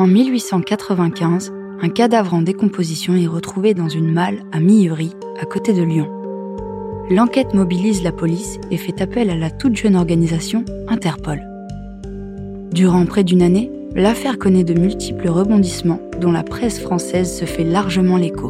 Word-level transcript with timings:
En 0.00 0.06
1895, 0.06 1.52
un 1.82 1.88
cadavre 1.90 2.32
en 2.32 2.40
décomposition 2.40 3.16
est 3.16 3.26
retrouvé 3.26 3.74
dans 3.74 3.90
une 3.90 4.10
malle 4.10 4.44
à 4.50 4.58
Miuri, 4.58 5.10
à 5.38 5.44
côté 5.44 5.74
de 5.74 5.82
Lyon. 5.82 6.08
L'enquête 7.10 7.52
mobilise 7.52 8.02
la 8.02 8.10
police 8.10 8.58
et 8.70 8.78
fait 8.78 9.02
appel 9.02 9.28
à 9.28 9.36
la 9.36 9.50
toute 9.50 9.76
jeune 9.76 9.96
organisation 9.96 10.64
Interpol. 10.88 11.42
Durant 12.72 13.04
près 13.04 13.24
d'une 13.24 13.42
année, 13.42 13.70
l'affaire 13.94 14.38
connaît 14.38 14.64
de 14.64 14.72
multiples 14.72 15.28
rebondissements 15.28 16.00
dont 16.18 16.32
la 16.32 16.44
presse 16.44 16.80
française 16.80 17.38
se 17.38 17.44
fait 17.44 17.64
largement 17.64 18.16
l'écho. 18.16 18.48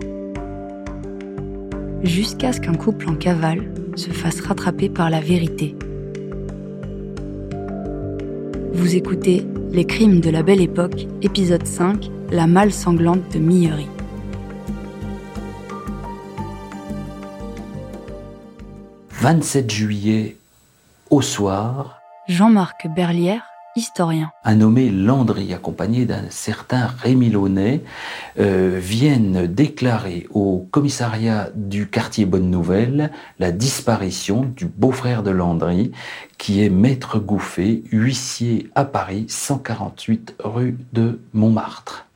Jusqu'à 2.04 2.52
ce 2.52 2.60
qu'un 2.60 2.74
couple 2.74 3.08
en 3.08 3.16
cavale 3.16 3.64
se 3.96 4.10
fasse 4.10 4.40
rattraper 4.40 4.88
par 4.88 5.10
la 5.10 5.18
vérité. 5.18 5.74
Vous 8.72 8.94
écoutez 8.94 9.44
Les 9.72 9.84
crimes 9.84 10.20
de 10.20 10.30
la 10.30 10.42
belle 10.42 10.60
époque, 10.60 11.06
épisode 11.22 11.64
5, 11.64 12.10
La 12.30 12.48
malle 12.48 12.72
sanglante 12.72 13.32
de 13.32 13.38
Millery. 13.38 13.86
«27 19.10 19.70
juillet, 19.70 20.36
au 21.10 21.22
soir, 21.22 22.00
Jean-Marc 22.26 22.88
Berlière 22.96 23.49
Un 24.42 24.56
nommé 24.56 24.90
Landry, 24.90 25.54
accompagné 25.54 26.04
d'un 26.04 26.28
certain 26.28 26.86
Rémi 26.86 27.30
Launay, 27.30 27.84
euh, 28.40 28.80
viennent 28.82 29.46
déclarer 29.46 30.26
au 30.30 30.66
commissariat 30.72 31.50
du 31.54 31.88
quartier 31.88 32.26
Bonne 32.26 32.50
Nouvelle 32.50 33.12
la 33.38 33.52
disparition 33.52 34.42
du 34.56 34.66
beau-frère 34.66 35.22
de 35.22 35.30
Landry, 35.30 35.92
qui 36.36 36.64
est 36.64 36.70
maître 36.70 37.20
Gouffé, 37.20 37.84
huissier 37.92 38.70
à 38.74 38.84
Paris, 38.84 39.26
148 39.28 40.34
rue 40.40 40.76
de 40.92 41.20
Montmartre. 41.32 42.09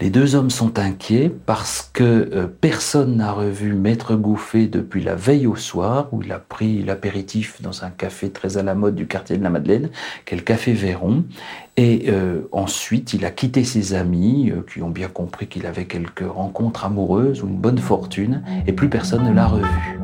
Les 0.00 0.10
deux 0.10 0.34
hommes 0.34 0.50
sont 0.50 0.78
inquiets 0.80 1.32
parce 1.46 1.88
que 1.92 2.02
euh, 2.32 2.46
personne 2.46 3.16
n'a 3.16 3.30
revu 3.30 3.74
Maître 3.74 4.16
Gouffé 4.16 4.66
depuis 4.66 5.02
la 5.02 5.14
veille 5.14 5.46
au 5.46 5.54
soir, 5.54 6.08
où 6.10 6.20
il 6.22 6.32
a 6.32 6.40
pris 6.40 6.82
l'apéritif 6.82 7.62
dans 7.62 7.84
un 7.84 7.90
café 7.90 8.30
très 8.30 8.56
à 8.56 8.64
la 8.64 8.74
mode 8.74 8.96
du 8.96 9.06
quartier 9.06 9.38
de 9.38 9.44
la 9.44 9.50
Madeleine, 9.50 9.90
quel 10.24 10.42
café 10.42 10.72
Véron. 10.72 11.24
Et 11.76 12.06
euh, 12.08 12.42
ensuite, 12.50 13.14
il 13.14 13.24
a 13.24 13.30
quitté 13.30 13.62
ses 13.62 13.94
amis, 13.94 14.50
euh, 14.50 14.64
qui 14.68 14.82
ont 14.82 14.90
bien 14.90 15.08
compris 15.08 15.46
qu'il 15.46 15.64
avait 15.64 15.86
quelques 15.86 16.28
rencontres 16.28 16.84
amoureuses 16.84 17.42
ou 17.42 17.46
une 17.46 17.58
bonne 17.58 17.78
fortune, 17.78 18.42
et 18.66 18.72
plus 18.72 18.88
personne 18.88 19.24
ne 19.24 19.32
l'a 19.32 19.46
revu. 19.46 19.98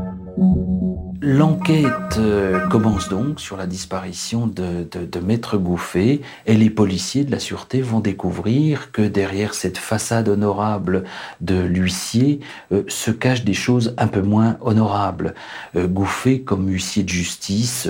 L'enquête 1.22 2.16
euh, 2.16 2.66
commence 2.68 3.10
donc 3.10 3.40
sur 3.40 3.58
la 3.58 3.66
disparition 3.66 4.46
de, 4.46 4.88
Maître 5.22 5.58
Gouffé 5.58 6.22
et 6.46 6.54
les 6.54 6.70
policiers 6.70 7.24
de 7.24 7.30
la 7.30 7.38
sûreté 7.38 7.82
vont 7.82 8.00
découvrir 8.00 8.90
que 8.90 9.02
derrière 9.02 9.52
cette 9.52 9.76
façade 9.76 10.30
honorable 10.30 11.04
de 11.42 11.60
l'huissier 11.60 12.40
euh, 12.72 12.84
se 12.88 13.10
cachent 13.10 13.44
des 13.44 13.52
choses 13.54 13.94
un 13.98 14.06
peu 14.06 14.22
moins 14.22 14.56
honorables. 14.62 15.34
Euh, 15.76 15.86
Gouffé, 15.88 16.40
comme 16.40 16.70
huissier 16.70 17.02
de 17.02 17.10
justice, 17.10 17.86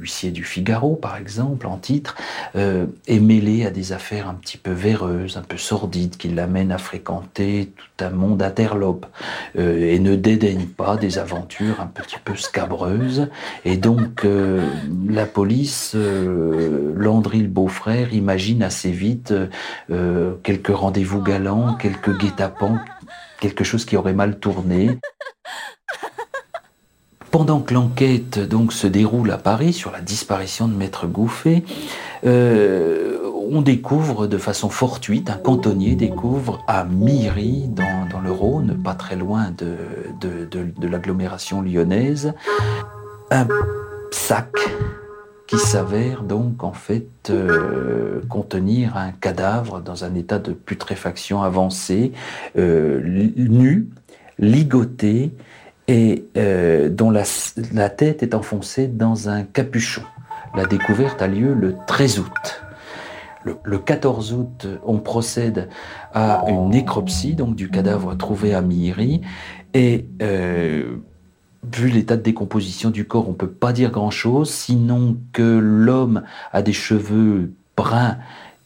huissier 0.00 0.32
du 0.32 0.42
Figaro 0.42 0.96
par 0.96 1.16
exemple 1.18 1.68
en 1.68 1.76
titre, 1.76 2.16
est 2.54 3.20
mêlé 3.20 3.66
à 3.66 3.70
des 3.70 3.92
affaires 3.92 4.28
un 4.28 4.34
petit 4.34 4.56
peu 4.56 4.70
véreuses, 4.72 5.36
un 5.36 5.42
peu 5.42 5.56
sordides 5.56 6.16
qui 6.16 6.28
l'amènent 6.28 6.72
à 6.72 6.78
fréquenter 6.78 7.72
tout 7.76 8.04
un 8.04 8.10
monde 8.10 8.42
interlope 8.42 9.06
et 9.56 9.98
ne 9.98 10.16
dédaigne 10.16 10.66
pas 10.66 10.96
des 10.96 11.18
aventures 11.18 11.80
un 11.80 11.86
petit 11.86 12.16
peu 12.24 12.34
et 13.64 13.76
donc, 13.76 14.24
euh, 14.24 14.66
la 15.08 15.26
police, 15.26 15.92
euh, 15.94 16.92
Landry 16.96 17.40
le 17.40 17.48
beau-frère, 17.48 18.14
imagine 18.14 18.62
assez 18.62 18.90
vite 18.90 19.34
euh, 19.90 20.34
quelques 20.42 20.74
rendez-vous 20.74 21.22
galants, 21.22 21.74
quelques 21.74 22.16
guet-apens, 22.16 22.78
quelque 23.40 23.64
chose 23.64 23.84
qui 23.84 23.96
aurait 23.96 24.14
mal 24.14 24.38
tourné. 24.38 24.98
Pendant 27.30 27.60
que 27.60 27.74
l'enquête 27.74 28.38
donc 28.38 28.72
se 28.72 28.86
déroule 28.86 29.30
à 29.30 29.36
Paris 29.36 29.74
sur 29.74 29.90
la 29.90 30.00
disparition 30.00 30.68
de 30.68 30.74
Maître 30.74 31.06
Gouffé, 31.06 31.64
on 33.50 33.62
découvre 33.62 34.26
de 34.26 34.38
façon 34.38 34.68
fortuite, 34.68 35.30
un 35.30 35.36
cantonnier 35.36 35.94
découvre 35.94 36.62
à 36.66 36.84
Miry, 36.84 37.68
dans, 37.68 38.20
le 38.20 38.30
Rhône, 38.30 38.78
pas 38.82 38.94
très 38.94 39.16
loin 39.16 39.52
de, 39.56 40.86
l'agglomération 40.86 41.62
lyonnaise, 41.62 42.34
un 43.30 43.46
sac 44.10 44.52
qui 45.46 45.58
s'avère 45.58 46.22
donc 46.22 46.64
en 46.64 46.72
fait 46.72 47.30
euh, 47.30 48.20
contenir 48.28 48.96
un 48.96 49.12
cadavre 49.12 49.80
dans 49.80 50.04
un 50.04 50.14
état 50.14 50.38
de 50.38 50.52
putréfaction 50.52 51.42
avancée, 51.42 52.12
euh, 52.58 53.00
nu, 53.36 53.88
ligoté 54.38 55.32
et 55.88 56.24
euh, 56.36 56.88
dont 56.88 57.10
la, 57.10 57.22
la 57.72 57.90
tête 57.90 58.22
est 58.22 58.34
enfoncée 58.34 58.88
dans 58.88 59.28
un 59.28 59.44
capuchon. 59.44 60.02
La 60.56 60.64
découverte 60.64 61.22
a 61.22 61.28
lieu 61.28 61.54
le 61.54 61.76
13 61.86 62.18
août. 62.18 62.65
Le, 63.62 63.78
14 63.78 64.32
août, 64.32 64.66
on 64.84 64.98
procède 64.98 65.68
à 66.12 66.44
une 66.48 66.70
nécropsie 66.70 67.34
donc 67.34 67.54
du 67.54 67.70
cadavre 67.70 68.16
trouvé 68.16 68.54
à 68.54 68.60
Miri 68.60 69.20
et 69.76 70.06
euh, 70.22 70.96
vu 71.70 71.88
l'état 71.88 72.16
de 72.16 72.22
décomposition 72.22 72.88
du 72.88 73.04
corps, 73.04 73.28
on 73.28 73.32
ne 73.32 73.36
peut 73.36 73.46
pas 73.46 73.74
dire 73.74 73.90
grand-chose, 73.90 74.48
sinon 74.48 75.18
que 75.34 75.42
l'homme 75.42 76.22
a 76.52 76.62
des 76.62 76.72
cheveux 76.72 77.52
bruns 77.76 78.16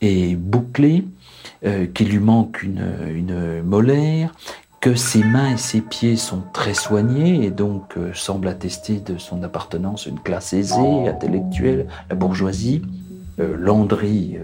et 0.01 0.37
bouclés, 0.37 1.05
euh, 1.67 1.87
qu'il 1.87 2.11
lui 2.11 2.21
manque 2.21 2.63
une, 2.63 3.61
molaire, 3.65 4.33
que 4.81 4.95
ses 4.95 5.25
mains 5.25 5.55
et 5.55 5.57
ses 5.57 5.81
pieds 5.81 6.15
sont 6.15 6.45
très 6.53 6.75
soignés 6.75 7.45
et 7.45 7.51
donc 7.51 7.97
euh, 7.97 8.13
semble 8.15 8.47
attester 8.47 9.01
de 9.01 9.19
son 9.19 9.43
appartenance 9.43 10.07
à 10.07 10.11
une 10.11 10.21
classe 10.21 10.53
aisée, 10.53 11.09
intellectuelle, 11.09 11.89
la 12.09 12.15
bourgeoisie. 12.15 12.83
Landry 13.39 14.37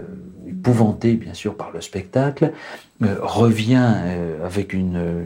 épouvanté 0.67 1.13
bien 1.13 1.33
sûr 1.33 1.55
par 1.55 1.71
le 1.71 1.81
spectacle, 1.81 2.51
euh, 3.01 3.15
revient 3.21 3.93
euh, 3.95 4.45
avec 4.45 4.73
une, 4.73 4.97
euh, 4.97 5.23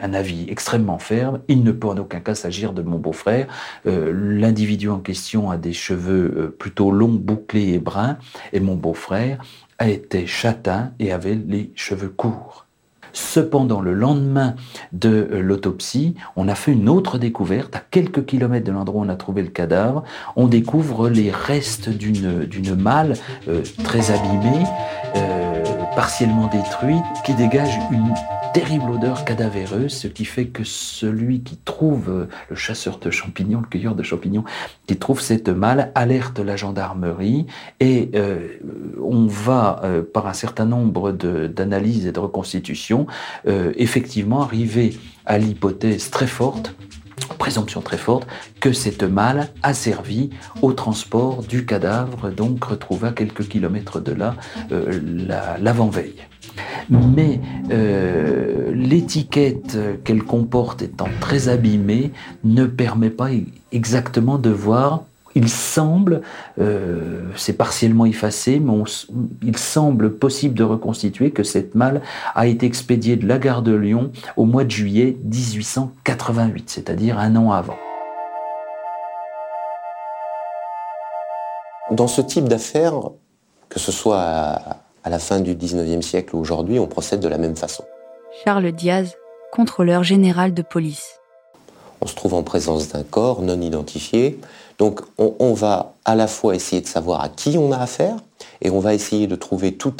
un 0.00 0.14
avis 0.14 0.46
extrêmement 0.48 0.98
ferme. 0.98 1.40
Il 1.46 1.62
ne 1.62 1.70
peut 1.70 1.86
en 1.86 1.96
aucun 1.96 2.20
cas 2.20 2.34
s'agir 2.34 2.72
de 2.72 2.82
mon 2.82 2.98
beau-frère. 2.98 3.46
L'individu 3.84 4.88
en 4.88 4.98
question 4.98 5.50
a 5.50 5.58
des 5.58 5.74
cheveux 5.74 6.56
plutôt 6.58 6.90
longs, 6.90 7.08
bouclés 7.08 7.74
et 7.74 7.78
bruns, 7.78 8.16
et 8.52 8.60
mon 8.60 8.76
beau-frère 8.76 9.44
a 9.78 9.88
été 9.88 10.26
châtain 10.26 10.92
et 10.98 11.12
avait 11.12 11.34
les 11.34 11.70
cheveux 11.74 12.08
courts. 12.08 12.66
Cependant, 13.12 13.80
le 13.80 13.94
lendemain 13.94 14.54
de 14.92 15.28
euh, 15.32 15.40
l'autopsie, 15.40 16.14
on 16.36 16.48
a 16.48 16.54
fait 16.54 16.72
une 16.72 16.88
autre 16.88 17.18
découverte. 17.18 17.76
À 17.76 17.82
quelques 17.90 18.24
kilomètres 18.26 18.66
de 18.66 18.72
l'endroit 18.72 19.02
où 19.02 19.04
on 19.04 19.08
a 19.08 19.16
trouvé 19.16 19.42
le 19.42 19.48
cadavre, 19.48 20.04
on 20.36 20.46
découvre 20.46 21.08
les 21.08 21.30
restes 21.30 21.88
d'une 21.88 22.74
malle 22.74 23.14
euh, 23.48 23.62
très 23.84 24.10
abîmée, 24.10 24.64
euh, 25.16 25.49
partiellement 25.94 26.46
détruite, 26.48 27.02
qui 27.24 27.34
dégage 27.34 27.78
une 27.90 28.14
terrible 28.52 28.90
odeur 28.90 29.24
cadavéreuse, 29.24 29.92
ce 29.92 30.08
qui 30.08 30.24
fait 30.24 30.46
que 30.46 30.64
celui 30.64 31.40
qui 31.40 31.56
trouve, 31.56 32.08
euh, 32.08 32.28
le 32.48 32.56
chasseur 32.56 32.98
de 32.98 33.10
champignons, 33.10 33.60
le 33.60 33.66
cueilleur 33.66 33.94
de 33.94 34.02
champignons, 34.02 34.44
qui 34.86 34.96
trouve 34.96 35.20
cette 35.20 35.48
malle, 35.48 35.92
alerte 35.94 36.40
la 36.40 36.56
gendarmerie 36.56 37.46
et 37.78 38.10
euh, 38.14 38.48
on 39.00 39.26
va, 39.26 39.80
euh, 39.84 40.02
par 40.02 40.26
un 40.26 40.32
certain 40.32 40.64
nombre 40.64 41.12
d'analyses 41.12 42.06
et 42.06 42.12
de 42.12 42.20
reconstitutions, 42.20 43.06
effectivement 43.46 44.42
arriver 44.42 44.98
à 45.26 45.38
l'hypothèse 45.38 46.10
très 46.10 46.26
forte 46.26 46.74
présomption 47.38 47.80
très 47.80 47.96
forte 47.96 48.26
que 48.60 48.72
cette 48.72 49.02
malle 49.02 49.48
a 49.62 49.74
servi 49.74 50.30
au 50.62 50.72
transport 50.72 51.42
du 51.42 51.66
cadavre, 51.66 52.30
donc 52.30 52.64
retrouvé 52.64 53.08
à 53.08 53.12
quelques 53.12 53.48
kilomètres 53.48 54.00
de 54.00 54.12
là 54.12 54.34
l'avant-veille. 55.58 56.26
Mais 56.90 57.40
euh, 57.70 58.72
l'étiquette 58.74 59.78
qu'elle 60.04 60.24
comporte 60.24 60.82
étant 60.82 61.08
très 61.20 61.48
abîmée 61.48 62.10
ne 62.44 62.66
permet 62.66 63.10
pas 63.10 63.28
exactement 63.72 64.38
de 64.38 64.50
voir 64.50 65.04
il 65.34 65.48
semble, 65.48 66.22
euh, 66.60 67.22
c'est 67.36 67.52
partiellement 67.52 68.06
effacé, 68.06 68.60
mais 68.60 68.72
il 69.42 69.56
semble 69.56 70.14
possible 70.14 70.54
de 70.54 70.64
reconstituer 70.64 71.30
que 71.30 71.42
cette 71.42 71.74
malle 71.74 72.02
a 72.34 72.46
été 72.46 72.66
expédiée 72.66 73.16
de 73.16 73.26
la 73.26 73.38
gare 73.38 73.62
de 73.62 73.72
Lyon 73.72 74.10
au 74.36 74.44
mois 74.44 74.64
de 74.64 74.70
juillet 74.70 75.16
1888, 75.24 76.70
c'est-à-dire 76.70 77.18
un 77.18 77.36
an 77.36 77.52
avant. 77.52 77.76
Dans 81.90 82.08
ce 82.08 82.20
type 82.20 82.48
d'affaires, 82.48 82.94
que 83.68 83.80
ce 83.80 83.92
soit 83.92 84.20
à, 84.20 84.76
à 85.04 85.10
la 85.10 85.18
fin 85.18 85.40
du 85.40 85.54
19e 85.54 86.02
siècle 86.02 86.36
ou 86.36 86.40
aujourd'hui, 86.40 86.78
on 86.78 86.86
procède 86.86 87.20
de 87.20 87.28
la 87.28 87.38
même 87.38 87.56
façon. 87.56 87.84
Charles 88.44 88.72
Diaz, 88.72 89.16
contrôleur 89.52 90.04
général 90.04 90.54
de 90.54 90.62
police. 90.62 91.18
on 92.00 92.06
se 92.06 92.14
trouve 92.14 92.34
en 92.34 92.42
présence 92.42 92.88
d'un 92.88 93.02
corps 93.02 93.42
non 93.42 93.60
identifié. 93.60 94.38
Donc 94.80 95.02
on, 95.18 95.52
va 95.52 95.92
à 96.06 96.14
la 96.14 96.26
fois 96.26 96.54
essayer 96.54 96.80
de 96.80 96.86
savoir 96.86 97.20
à 97.20 97.28
qui 97.28 97.58
on 97.58 97.70
a 97.70 97.76
affaire, 97.76 98.16
et 98.62 98.70
on 98.70 98.80
va 98.80 98.94
essayer 98.94 99.26
de 99.26 99.36
trouver 99.36 99.76
tous 99.76 99.92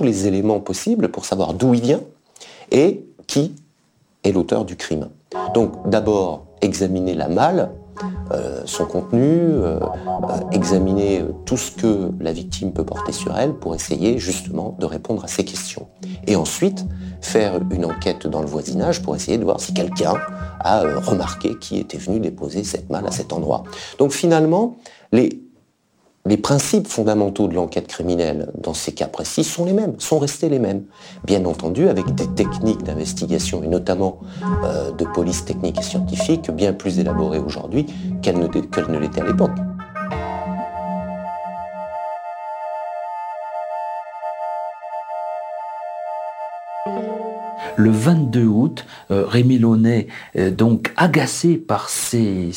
les 0.00 0.26
éléments 0.26 0.60
possibles 0.60 1.10
pour 1.10 1.26
savoir 1.26 1.52
d'où 1.52 1.74
il 1.74 1.82
vient 1.82 2.00
et 2.70 3.04
qui 3.26 3.52
est 4.24 4.32
l'auteur 4.32 4.64
du 4.64 4.76
crime. 4.76 5.10
Donc 5.52 5.90
d'abord 5.90 6.46
examiner 6.62 7.12
la 7.12 7.28
malle, 7.28 7.70
son 8.64 8.84
contenu, 8.84 9.20
euh, 9.20 9.78
euh, 9.80 10.50
examiner 10.52 11.24
tout 11.46 11.56
ce 11.56 11.72
que 11.72 12.10
la 12.20 12.32
victime 12.32 12.72
peut 12.72 12.84
porter 12.84 13.12
sur 13.12 13.36
elle 13.36 13.54
pour 13.54 13.74
essayer 13.74 14.18
justement 14.18 14.76
de 14.78 14.86
répondre 14.86 15.24
à 15.24 15.28
ces 15.28 15.44
questions. 15.44 15.88
Et 16.26 16.36
ensuite, 16.36 16.84
faire 17.20 17.60
une 17.70 17.84
enquête 17.84 18.26
dans 18.26 18.40
le 18.40 18.46
voisinage 18.46 19.02
pour 19.02 19.16
essayer 19.16 19.38
de 19.38 19.44
voir 19.44 19.60
si 19.60 19.74
quelqu'un 19.74 20.14
a 20.60 20.82
remarqué 21.00 21.56
qui 21.58 21.78
était 21.78 21.98
venu 21.98 22.20
déposer 22.20 22.64
cette 22.64 22.90
malle 22.90 23.06
à 23.06 23.10
cet 23.10 23.32
endroit. 23.32 23.64
Donc 23.98 24.12
finalement, 24.12 24.76
les, 25.12 25.42
les 26.28 26.36
principes 26.36 26.86
fondamentaux 26.86 27.48
de 27.48 27.54
l'enquête 27.54 27.86
criminelle 27.86 28.52
dans 28.60 28.74
ces 28.74 28.92
cas 28.92 29.06
précis 29.06 29.44
sont 29.44 29.64
les 29.64 29.72
mêmes, 29.72 29.94
sont 29.98 30.18
restés 30.18 30.50
les 30.50 30.58
mêmes. 30.58 30.84
Bien 31.24 31.44
entendu, 31.46 31.88
avec 31.88 32.14
des 32.14 32.26
techniques 32.34 32.82
d'investigation, 32.82 33.62
et 33.62 33.68
notamment 33.68 34.20
euh, 34.64 34.92
de 34.92 35.06
police 35.06 35.46
technique 35.46 35.78
et 35.78 35.82
scientifique, 35.82 36.50
bien 36.50 36.74
plus 36.74 36.98
élaborées 36.98 37.38
aujourd'hui 37.38 37.86
qu'elles 38.20 38.38
ne 38.38 38.98
l'étaient 38.98 39.22
à 39.22 39.26
l'époque. 39.26 39.56
Le 47.78 47.92
22 47.92 48.44
août, 48.44 48.86
euh, 49.12 49.24
Rémi 49.24 49.56
Launay, 49.56 50.08
euh, 50.36 50.50
donc 50.50 50.92
agacé 50.96 51.56
par 51.56 51.88
ces, 51.88 52.50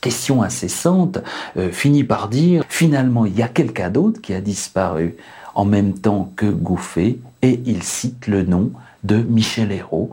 questions 0.00 0.44
incessantes, 0.44 1.18
euh, 1.56 1.72
finit 1.72 2.04
par 2.04 2.28
dire 2.28 2.62
finalement 2.68 3.26
il 3.26 3.36
y 3.36 3.42
a 3.42 3.48
quelqu'un 3.48 3.90
d'autre 3.90 4.20
qui 4.20 4.32
a 4.32 4.40
disparu 4.40 5.16
en 5.56 5.64
même 5.64 5.94
temps 5.94 6.30
que 6.36 6.46
Gouffet, 6.46 7.18
et 7.42 7.60
il 7.66 7.82
cite 7.82 8.28
le 8.28 8.44
nom 8.44 8.70
de 9.02 9.16
Michel 9.16 9.72
Hérault, 9.72 10.10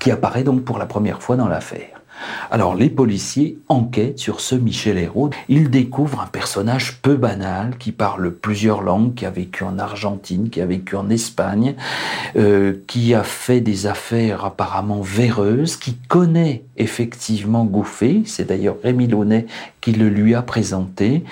qui 0.00 0.10
apparaît 0.10 0.42
donc 0.42 0.64
pour 0.64 0.78
la 0.78 0.86
première 0.86 1.22
fois 1.22 1.36
dans 1.36 1.48
l'affaire. 1.48 2.01
Alors 2.50 2.74
les 2.74 2.90
policiers 2.90 3.58
enquêtent 3.68 4.18
sur 4.18 4.40
ce 4.40 4.54
Michel 4.54 4.98
Hérault. 4.98 5.30
Ils 5.48 5.70
découvrent 5.70 6.20
un 6.20 6.26
personnage 6.26 6.98
peu 7.00 7.14
banal 7.14 7.76
qui 7.78 7.92
parle 7.92 8.32
plusieurs 8.32 8.82
langues, 8.82 9.14
qui 9.14 9.26
a 9.26 9.30
vécu 9.30 9.64
en 9.64 9.78
Argentine, 9.78 10.50
qui 10.50 10.60
a 10.60 10.66
vécu 10.66 10.96
en 10.96 11.08
Espagne, 11.10 11.74
euh, 12.36 12.74
qui 12.86 13.14
a 13.14 13.24
fait 13.24 13.60
des 13.60 13.86
affaires 13.86 14.44
apparemment 14.44 15.00
véreuses, 15.00 15.76
qui 15.76 15.96
connaît 16.08 16.64
effectivement 16.76 17.64
Gouffet. 17.64 18.22
C'est 18.26 18.48
d'ailleurs 18.48 18.76
Rémi 18.82 19.06
Launay 19.06 19.46
qui 19.80 19.92
le 19.92 20.08
lui 20.08 20.34
a 20.34 20.42
présenté. 20.42 21.24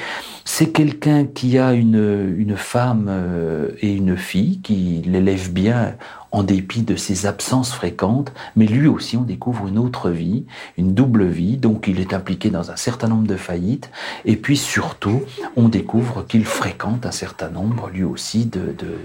C'est 0.52 0.72
quelqu'un 0.72 1.26
qui 1.26 1.58
a 1.58 1.72
une, 1.74 2.34
une 2.36 2.56
femme 2.56 3.06
euh, 3.08 3.68
et 3.80 3.94
une 3.94 4.16
fille, 4.16 4.60
qui 4.60 5.00
l'élève 5.06 5.52
bien 5.52 5.94
en 6.32 6.42
dépit 6.42 6.82
de 6.82 6.96
ses 6.96 7.26
absences 7.26 7.72
fréquentes, 7.72 8.32
mais 8.56 8.66
lui 8.66 8.86
aussi 8.86 9.16
on 9.16 9.22
découvre 9.22 9.66
une 9.66 9.78
autre 9.78 10.10
vie, 10.10 10.44
une 10.76 10.94
double 10.94 11.24
vie, 11.24 11.56
donc 11.56 11.86
il 11.88 12.00
est 12.00 12.12
impliqué 12.12 12.50
dans 12.50 12.70
un 12.70 12.76
certain 12.76 13.08
nombre 13.08 13.26
de 13.26 13.36
faillites, 13.36 13.90
et 14.24 14.36
puis 14.36 14.56
surtout 14.56 15.22
on 15.56 15.68
découvre 15.68 16.24
qu'il 16.26 16.44
fréquente 16.44 17.06
un 17.06 17.10
certain 17.10 17.48
nombre 17.48 17.90
lui 17.92 18.04
aussi 18.04 18.46
de, 18.46 18.74
de 18.78 18.96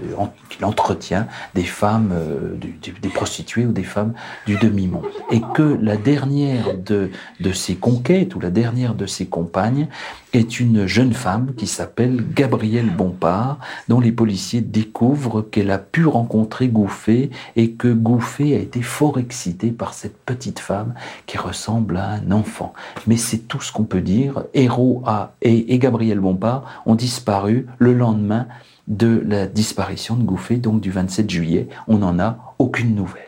qu'il 0.50 0.64
entretient 0.64 1.26
des 1.54 1.64
femmes, 1.64 2.12
euh, 2.12 2.54
des 2.82 3.08
prostituées 3.08 3.66
ou 3.66 3.72
des 3.72 3.82
femmes 3.82 4.14
du 4.46 4.56
demi-monde, 4.56 5.06
et 5.30 5.40
que 5.54 5.78
la 5.80 5.96
dernière 5.96 6.76
de, 6.76 7.10
de 7.40 7.52
ses 7.52 7.74
conquêtes 7.74 8.34
ou 8.34 8.40
la 8.40 8.50
dernière 8.50 8.94
de 8.94 9.06
ses 9.06 9.26
compagnes 9.26 9.88
est 10.36 10.60
une 10.60 10.86
jeune 10.86 11.12
femme 11.12 11.54
qui 11.56 11.66
s'appelle 11.66 12.24
Gabrielle 12.34 12.90
Bompard, 12.90 13.58
dont 13.88 14.00
les 14.00 14.12
policiers 14.12 14.60
découvrent 14.60 15.42
qu'elle 15.42 15.70
a 15.70 15.78
pu 15.78 16.06
rencontrer 16.06 16.68
Gouffet 16.68 17.30
et 17.56 17.72
que 17.72 17.88
Gouffet 17.88 18.54
a 18.54 18.58
été 18.58 18.82
fort 18.82 19.18
excité 19.18 19.70
par 19.70 19.94
cette 19.94 20.16
petite 20.18 20.58
femme 20.58 20.94
qui 21.26 21.38
ressemble 21.38 21.96
à 21.96 22.10
un 22.10 22.30
enfant. 22.30 22.72
Mais 23.06 23.16
c'est 23.16 23.48
tout 23.48 23.60
ce 23.60 23.72
qu'on 23.72 23.84
peut 23.84 24.00
dire. 24.00 24.44
Héros 24.54 25.02
A 25.06 25.32
et, 25.42 25.74
et 25.74 25.78
Gabrielle 25.78 26.20
Bompard 26.20 26.82
ont 26.86 26.94
disparu 26.94 27.66
le 27.78 27.94
lendemain 27.94 28.46
de 28.88 29.22
la 29.26 29.46
disparition 29.46 30.16
de 30.16 30.22
Gouffet, 30.22 30.56
donc 30.56 30.80
du 30.80 30.90
27 30.90 31.28
juillet. 31.28 31.68
On 31.88 31.98
n'en 31.98 32.18
a 32.18 32.54
aucune 32.58 32.94
nouvelle. 32.94 33.22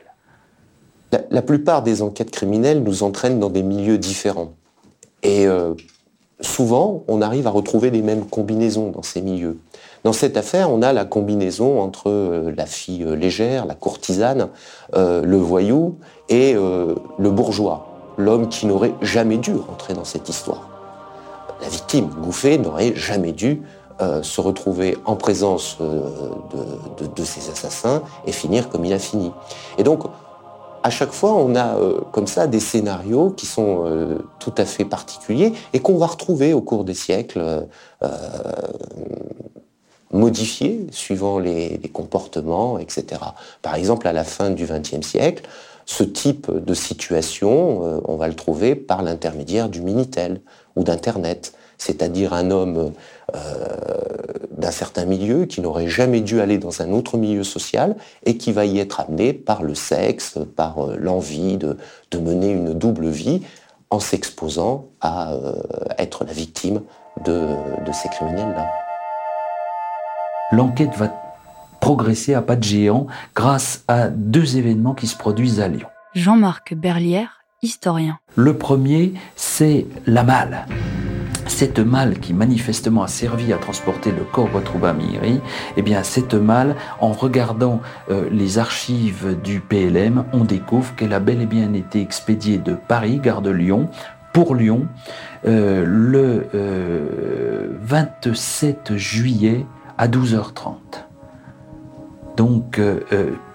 La, 1.31 1.43
plupart 1.43 1.83
des 1.83 2.03
enquêtes 2.03 2.31
criminelles 2.31 2.83
nous 2.83 3.03
entraînent 3.03 3.41
dans 3.41 3.49
des 3.49 3.63
milieux 3.63 3.97
différents. 3.97 4.53
Et 5.23 5.47
euh, 5.47 5.75
souvent, 6.41 7.05
on 7.09 7.21
arrive 7.21 7.47
à 7.47 7.51
retrouver 7.51 7.91
les 7.91 8.03
mêmes 8.03 8.25
combinaisons 8.25 8.91
dans 8.91 9.03
ces 9.03 9.21
milieux. 9.21 9.59
Dans 10.05 10.13
cette 10.13 10.37
affaire, 10.37 10.71
on 10.71 10.83
a 10.83 10.93
la 10.93 11.05
combinaison 11.05 11.81
entre 11.81 12.09
euh, 12.09 12.53
la 12.57 12.67
fille 12.67 13.05
euh, 13.05 13.15
légère, 13.15 13.67
la 13.67 13.75
courtisane, 13.75 14.49
euh, 14.95 15.23
le 15.23 15.37
voyou 15.37 15.99
et 16.29 16.53
le 16.55 17.31
bourgeois, 17.31 17.87
l'homme 18.19 18.49
qui 18.49 18.67
n'aurait 18.67 18.93
jamais 19.01 19.39
dû 19.39 19.55
rentrer 19.55 19.95
dans 19.95 20.05
cette 20.05 20.29
histoire. 20.29 20.69
La 21.63 21.69
victime, 21.69 22.11
Gouffet, 22.23 22.59
n'aurait 22.59 22.95
jamais 22.95 23.33
dû 23.33 23.63
se 24.23 24.41
retrouver 24.41 24.97
en 25.07 25.17
présence 25.17 25.79
de, 25.81 27.07
de, 27.07 27.25
ces 27.25 27.51
assassins 27.51 28.03
et 28.27 28.33
finir 28.33 28.69
comme 28.69 28.85
il 28.85 28.93
a 28.93 28.99
fini. 28.99 29.33
Et 29.79 29.83
donc, 29.83 30.03
à 30.83 30.91
chaque 30.91 31.13
fois, 31.13 31.35
on 31.35 31.55
a 31.55 31.77
euh, 31.77 32.01
comme 32.13 32.27
ça 32.27 32.47
des 32.47 32.61
scénarios 32.61 33.31
qui 33.31 33.47
sont 33.47 33.85
euh, 33.87 34.19
tout 34.39 34.55
à 34.57 34.65
fait 34.65 34.85
particuliers 34.85 35.53
et 35.73 35.81
qu'on 35.81 35.97
va 35.99 36.07
retrouver 36.07 36.53
au 36.53 36.61
cours 36.61 36.85
des 36.85 36.95
siècles, 36.95 37.67
euh, 38.03 38.09
modifiés 40.11 40.87
suivant 40.91 41.39
les, 41.39 41.79
comportements, 41.93 42.79
etc. 42.79 43.21
Par 43.63 43.75
exemple, 43.75 44.09
à 44.09 44.13
la 44.13 44.25
fin 44.25 44.51
du 44.51 44.65
XXe 44.65 45.07
siècle, 45.07 45.49
ce 45.85 46.05
type 46.05 46.51
de 46.51 46.75
situation, 46.75 48.03
on 48.07 48.17
va 48.17 48.29
le 48.29 48.35
trouver 48.35 48.75
par 48.75 49.03
l'intermédiaire 49.03 49.69
du 49.69 49.81
Minitel 49.81 50.41
ou 50.77 50.85
d'Internet, 50.85 51.55
c'est-à-dire 51.79 52.33
un 52.35 52.51
homme 52.51 52.93
d'un 54.59 54.71
certain 54.73 55.05
milieu, 55.05 55.47
qui 55.47 55.61
n'aurait 55.61 55.89
jamais 55.89 56.21
dû 56.21 56.41
aller 56.41 56.59
dans 56.59 56.83
un 56.83 56.91
autre 56.91 57.17
milieu 57.17 57.45
social 57.45 57.97
et 58.27 58.37
qui 58.37 58.53
va 58.53 58.67
y 58.67 58.79
être 58.79 59.01
amené 59.01 59.33
par 59.33 59.63
le 59.63 59.75
sexe, 59.75 60.39
par 60.57 60.85
euh, 60.85 60.97
l'envie 60.99 61.57
de, 61.57 61.77
mener 62.19 62.51
une 62.51 62.75
double 62.75 63.09
vie 63.09 63.43
en 63.91 64.01
s'exposant 64.01 64.87
à 65.01 65.33
euh, 65.33 65.55
être 65.99 66.25
la 66.25 66.33
victime 66.33 66.83
de, 67.25 67.55
de 67.87 67.93
ces 67.93 68.09
criminels-là. 68.09 68.67
L'enquête 70.51 70.95
va 70.97 71.13
progresser 71.81 72.35
à 72.35 72.43
pas 72.43 72.57
de 72.57 72.65
géant 72.65 73.07
grâce 73.37 73.85
à 73.87 74.09
deux 74.09 74.57
événements 74.57 74.95
qui 74.95 75.07
se 75.07 75.17
produisent 75.17 75.61
à 75.61 75.69
Lyon. 75.69 75.89
Jean-Marc 76.15 76.75
Berlière, 76.75 77.45
historien. 77.63 78.19
Le 78.35 78.59
premier, 78.59 79.15
c'est 79.37 79.87
la 80.07 80.25
malle 80.25 80.67
cette 81.49 81.79
malle 81.79 82.19
qui 82.19 82.35
manifestement 82.35 83.03
a 83.03 83.09
servi 83.09 83.53
à 83.53 83.59
transporter 83.59 84.13
le 84.13 84.25
corps 84.25 84.49
à 84.85 84.93
Miri, 84.93 85.41
eh 85.77 85.83
bien 85.83 86.03
cette 86.03 86.35
malle, 86.35 86.77
en 87.01 87.13
regardant 87.13 87.81
euh, 88.11 88.29
les 88.31 88.59
archives 88.59 89.37
du 89.43 89.61
PLM, 89.61 90.25
on 90.33 90.45
découvre 90.45 90.95
qu'elle 90.95 91.13
a 91.13 91.21
bel 91.21 91.43
et 91.43 91.47
bien 91.47 91.73
été 91.73 92.01
expédiée 92.01 92.59
de 92.59 92.75
Paris, 92.75 93.19
gare 93.23 93.43
de 93.43 93.51
Lyon, 93.51 93.89
pour 94.33 94.55
Lyon, 94.55 94.87
euh, 95.47 95.85
le 95.87 96.47
27 97.81 98.91
euh, 98.91 98.97
juillet 98.97 99.67
à 99.97 100.07
12h30. 100.07 100.75
Donc 102.37 102.81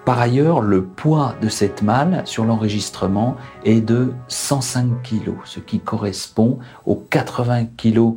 par 0.04 0.20
ailleurs, 0.20 0.60
le 0.60 0.84
poids 0.84 1.34
de 1.40 1.48
cette 1.48 1.82
malle 1.82 2.22
sur 2.26 2.44
l'enregistrement 2.44 3.36
est 3.64 3.80
de 3.80 4.12
105 4.28 5.02
kg, 5.02 5.32
ce 5.44 5.60
qui 5.60 5.80
correspond 5.80 6.58
aux 6.84 6.96
80 6.96 7.66
kg 7.76 8.14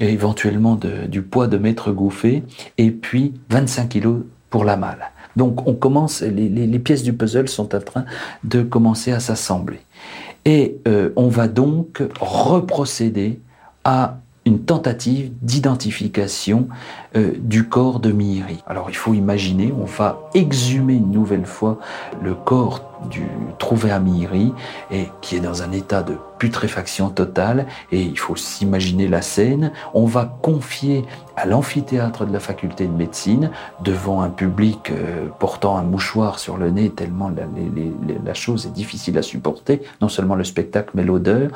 éventuellement 0.00 0.76
du 0.76 1.22
poids 1.22 1.46
de 1.46 1.56
Maître 1.56 1.92
Gouffet, 1.92 2.42
et 2.76 2.90
puis 2.90 3.34
25 3.48 3.88
kg 3.88 4.22
pour 4.50 4.64
la 4.64 4.76
malle. 4.76 5.10
Donc 5.36 5.66
on 5.66 5.74
commence, 5.74 6.20
les, 6.20 6.78
pièces 6.78 7.02
du 7.02 7.14
puzzle 7.14 7.48
sont 7.48 7.74
en 7.74 7.80
train 7.80 8.04
de 8.44 8.62
commencer 8.62 9.12
à 9.12 9.20
s'assembler. 9.20 9.80
Et 10.44 10.78
euh, 10.88 11.10
on 11.16 11.28
va 11.28 11.48
donc 11.48 12.02
reprocéder 12.20 13.40
à 13.84 14.18
une 14.46 14.60
tentative 14.60 15.32
d'identification 15.42 16.68
euh, 17.16 17.32
du 17.38 17.68
corps 17.68 18.00
de 18.00 18.10
Miri. 18.12 18.62
Alors 18.66 18.90
il 18.90 18.96
faut 18.96 19.14
imaginer, 19.14 19.72
on 19.78 19.84
va 19.84 20.30
exhumer 20.34 20.94
une 20.94 21.10
nouvelle 21.10 21.46
fois 21.46 21.78
le 22.22 22.34
corps 22.34 22.89
du 23.08 23.26
trouvé 23.58 23.90
à 23.90 23.98
Mihiri 23.98 24.52
et 24.90 25.08
qui 25.20 25.36
est 25.36 25.40
dans 25.40 25.62
un 25.62 25.72
état 25.72 26.02
de 26.02 26.16
putréfaction 26.38 27.10
totale. 27.10 27.66
Et 27.92 28.00
il 28.00 28.18
faut 28.18 28.36
s'imaginer 28.36 29.08
la 29.08 29.22
scène. 29.22 29.72
On 29.94 30.06
va 30.06 30.36
confier 30.42 31.04
à 31.36 31.46
l'amphithéâtre 31.46 32.26
de 32.26 32.32
la 32.32 32.40
faculté 32.40 32.86
de 32.86 32.92
médecine, 32.92 33.50
devant 33.82 34.20
un 34.20 34.28
public 34.28 34.90
euh, 34.90 35.28
portant 35.38 35.78
un 35.78 35.82
mouchoir 35.82 36.38
sur 36.38 36.56
le 36.56 36.70
nez, 36.70 36.90
tellement 36.90 37.30
la, 37.30 37.44
la, 38.24 38.34
chose 38.34 38.66
est 38.66 38.72
difficile 38.72 39.16
à 39.16 39.22
supporter, 39.22 39.80
non 40.02 40.08
seulement 40.08 40.34
le 40.34 40.44
spectacle, 40.44 40.90
mais 40.94 41.04
l'odeur. 41.04 41.50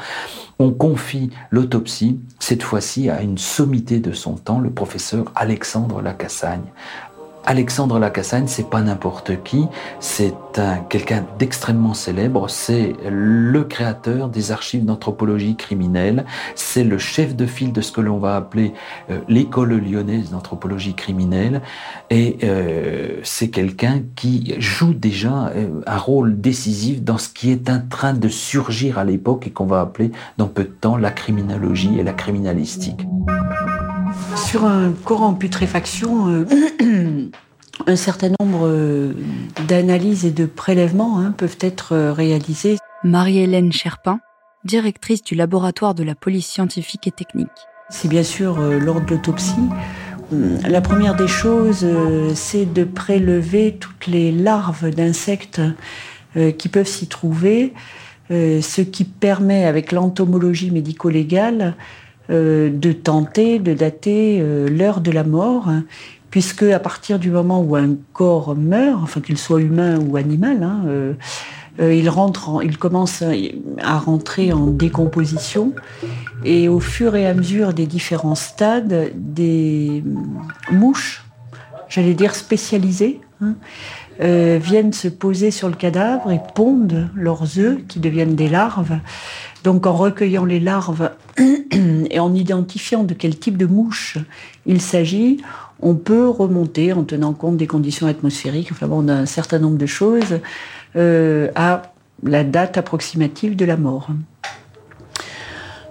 On 0.59 0.71
confie 0.71 1.31
l'autopsie, 1.51 2.21
cette 2.39 2.63
fois-ci 2.63 3.11
à 3.11 3.21
une 3.21 3.39
sommité 3.39 3.99
de 3.99 4.13
son 4.13 4.35
temps, 4.35 4.61
le 4.61 4.71
professeur 4.71 5.27
Alexandre 5.35 6.01
Lacassagne. 6.01 6.73
Alexandre 7.47 7.99
Lacassagne, 7.99 8.47
c'est 8.47 8.71
pas 8.71 8.81
n'importe 8.81 9.43
qui, 9.43 9.67
c'est 10.01 10.35
un 10.57 10.79
quelqu'un 10.79 11.25
d'extrêmement 11.39 11.93
célèbre, 11.93 12.49
c'est 12.49 12.95
le 13.09 13.65
créateur 13.65 14.29
des 14.29 14.51
archives 14.51 14.85
d'anthropologie 14.85 15.57
criminelle, 15.57 16.25
c'est 16.55 16.85
le 16.85 16.97
chef 16.97 17.37
de 17.37 17.47
file 17.47 17.73
de 17.73 17.81
ce 17.81 17.93
que 17.93 18.01
l'on 18.01 18.19
va 18.19 18.37
appeler 18.37 18.73
euh, 19.11 19.19
l'école 19.29 19.75
lyonnaise 19.75 20.31
d'anthropologie 20.31 20.95
criminelle, 20.95 21.61
et 22.11 22.39
euh, 22.45 23.21
c'est 23.23 23.51
quelqu'un 23.51 24.03
qui 24.17 24.55
joue 24.59 24.95
déjà 24.95 25.49
euh, 25.49 25.83
un 25.87 25.99
rôle 25.99 26.41
décisif 26.41 27.03
dans 27.03 27.19
ce 27.19 27.29
qui 27.29 27.51
est 27.51 27.69
en 27.69 27.81
train 27.89 28.15
de 28.15 28.29
surgir 28.29 28.99
à 28.99 29.05
l'époque 29.05 29.47
et 29.47 29.51
qu'on 29.51 29.67
va 29.67 29.81
appeler 29.81 30.13
dans 30.39 30.49
peu 30.49 30.65
de 30.65 30.69
temps 30.69 30.97
la 30.97 31.11
criminologie 31.11 31.99
et 31.99 32.03
la 32.03 32.13
criminalistique. 32.13 33.07
Sur 34.37 34.65
un 34.65 34.93
corps 34.93 35.23
en 35.23 35.35
putréfaction, 35.35 36.29
euh, 36.29 36.47
un 37.87 37.97
certain 37.97 38.31
nombre 38.41 38.67
euh, 38.67 39.15
d'analyses 39.69 40.25
et 40.25 40.31
de 40.31 40.47
prélèvements 40.47 41.21
hein, 41.21 41.33
peuvent 41.37 41.59
être 41.61 41.93
euh, 41.93 42.13
réalisés. 42.13 42.79
Marie-Hélène 43.03 43.73
Cherpin, 43.73 44.21
directrice 44.65 45.23
du 45.23 45.35
laboratoire 45.35 45.95
de 45.95 46.03
la 46.03 46.15
police 46.15 46.47
scientifique 46.47 47.07
et 47.07 47.11
technique. 47.11 47.49
C'est 47.91 48.09
bien 48.09 48.23
sûr 48.23 48.59
lors 48.59 49.01
de 49.01 49.11
l'autopsie. 49.11 49.69
La 50.33 50.81
première 50.81 51.15
des 51.15 51.29
choses, 51.29 51.87
c'est 52.35 52.65
de 52.65 52.83
prélever 52.83 53.77
toutes 53.79 54.07
les 54.07 54.33
larves 54.33 54.89
d'insectes 54.89 55.61
qui 56.57 56.69
peuvent 56.71 56.89
s'y 56.89 57.09
trouver, 57.09 57.75
ce 58.31 58.81
qui 58.81 59.05
permet, 59.05 59.67
avec 59.67 59.93
l'entomologie 59.93 60.71
médico-légale, 60.71 61.77
euh, 62.31 62.71
de 62.73 62.93
tenter 62.93 63.59
de 63.59 63.75
dater 63.75 64.39
euh, 64.41 64.67
l'heure 64.67 65.03
de 65.03 65.11
la 65.11 65.25
mort, 65.25 65.69
puisque 66.31 66.63
à 66.63 66.79
partir 66.79 67.19
du 67.19 67.31
moment 67.31 67.61
où 67.61 67.77
un 67.77 67.97
corps 68.15 68.57
meurt, 68.57 69.03
enfin 69.03 69.21
qu'il 69.21 69.37
soit 69.37 69.61
humain 69.61 69.99
ou 70.01 70.17
animal, 70.17 70.63
hein, 70.63 70.85
euh, 70.87 71.95
il 71.95 72.79
commence 72.79 73.23
à 73.83 73.99
rentrer 73.99 74.55
en 74.55 74.69
décomposition, 74.69 75.75
et 76.47 76.67
au 76.67 76.81
fur 76.81 77.15
et 77.15 77.27
à 77.27 77.35
mesure 77.35 77.75
des 77.75 77.87
différents 77.87 78.37
stades, 78.37 79.13
des 79.15 80.03
mouches, 80.73 81.27
j'allais 81.91 82.15
dire 82.15 82.35
spécialisées, 82.35 83.21
hein, 83.43 83.55
viennent 84.19 84.95
se 84.95 85.09
poser 85.09 85.51
sur 85.51 85.69
le 85.69 85.75
cadavre 85.75 86.31
et 86.31 86.41
pondent 86.55 87.11
leurs 87.15 87.59
œufs 87.59 87.79
qui 87.87 87.99
deviennent 88.01 88.37
des 88.37 88.49
larves. 88.49 88.99
Donc 89.65 89.87
en 89.87 89.95
recueillant 89.95 90.45
les 90.45 90.61
larves 90.61 91.11
et 92.11 92.21
en 92.21 92.35
identifiant 92.35 93.03
de 93.03 93.15
quel 93.15 93.39
type 93.39 93.57
de 93.57 93.65
mouche 93.65 94.19
il 94.67 94.81
s'agit, 94.81 95.41
on 95.81 95.95
peut 95.95 96.29
remonter, 96.29 96.93
en 96.93 97.03
tenant 97.03 97.33
compte 97.33 97.57
des 97.57 97.67
conditions 97.67 98.07
atmosphériques, 98.07 98.69
enfin 98.73 98.87
bon, 98.87 99.03
d'un 99.03 99.25
certain 99.25 99.59
nombre 99.59 99.79
de 99.79 99.87
choses, 99.87 100.41
euh, 100.97 101.49
à 101.55 101.83
la 102.23 102.45
date 102.45 102.77
approximative 102.77 103.57
de 103.57 103.65
la 103.65 103.79
mort. 103.79 104.09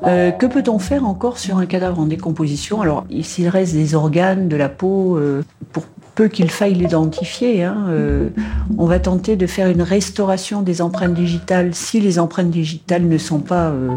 Euh, 0.03 0.31
que 0.31 0.45
peut-on 0.45 0.77
faire 0.77 1.05
encore 1.05 1.39
sur 1.39 1.57
un 1.57 1.65
cadavre 1.65 1.99
en 1.99 2.05
décomposition? 2.05 2.81
Alors, 2.81 3.05
s'il 3.21 3.47
reste 3.47 3.73
des 3.73 3.95
organes, 3.95 4.49
de 4.49 4.55
la 4.55 4.69
peau, 4.69 5.17
euh, 5.17 5.43
pour 5.71 5.85
peu 6.15 6.27
qu'il 6.27 6.49
faille 6.49 6.73
l'identifier. 6.73 7.63
Hein, 7.63 7.85
euh, 7.89 8.29
on 8.77 8.85
va 8.85 8.99
tenter 8.99 9.35
de 9.35 9.47
faire 9.47 9.67
une 9.67 9.81
restauration 9.81 10.61
des 10.61 10.81
empreintes 10.81 11.13
digitales 11.13 11.73
si 11.73 11.99
les 11.99 12.19
empreintes 12.19 12.51
digitales 12.51 13.07
ne 13.07 13.17
sont 13.17 13.39
pas 13.39 13.69
euh, 13.69 13.89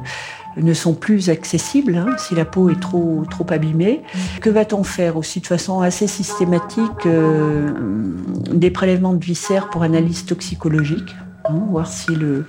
ne 0.57 0.73
sont 0.73 0.95
plus 0.95 1.29
accessibles, 1.29 1.97
hein, 1.97 2.17
si 2.17 2.35
la 2.35 2.47
peau 2.47 2.71
est 2.71 2.81
trop 2.81 3.25
trop 3.31 3.47
abîmée. 3.51 4.03
Que 4.41 4.49
va-t-on 4.49 4.83
faire 4.85 5.17
aussi 5.17 5.41
de 5.41 5.47
façon 5.47 5.81
assez 5.81 6.07
systématique 6.07 7.05
euh, 7.05 7.71
des 8.53 8.71
prélèvements 8.71 9.15
de 9.15 9.25
viscères 9.25 9.69
pour 9.69 9.83
analyse 9.83 10.25
toxicologique 10.25 11.15
Hein, 11.49 11.67
voir 11.71 11.87
si 11.87 12.15
le, 12.15 12.45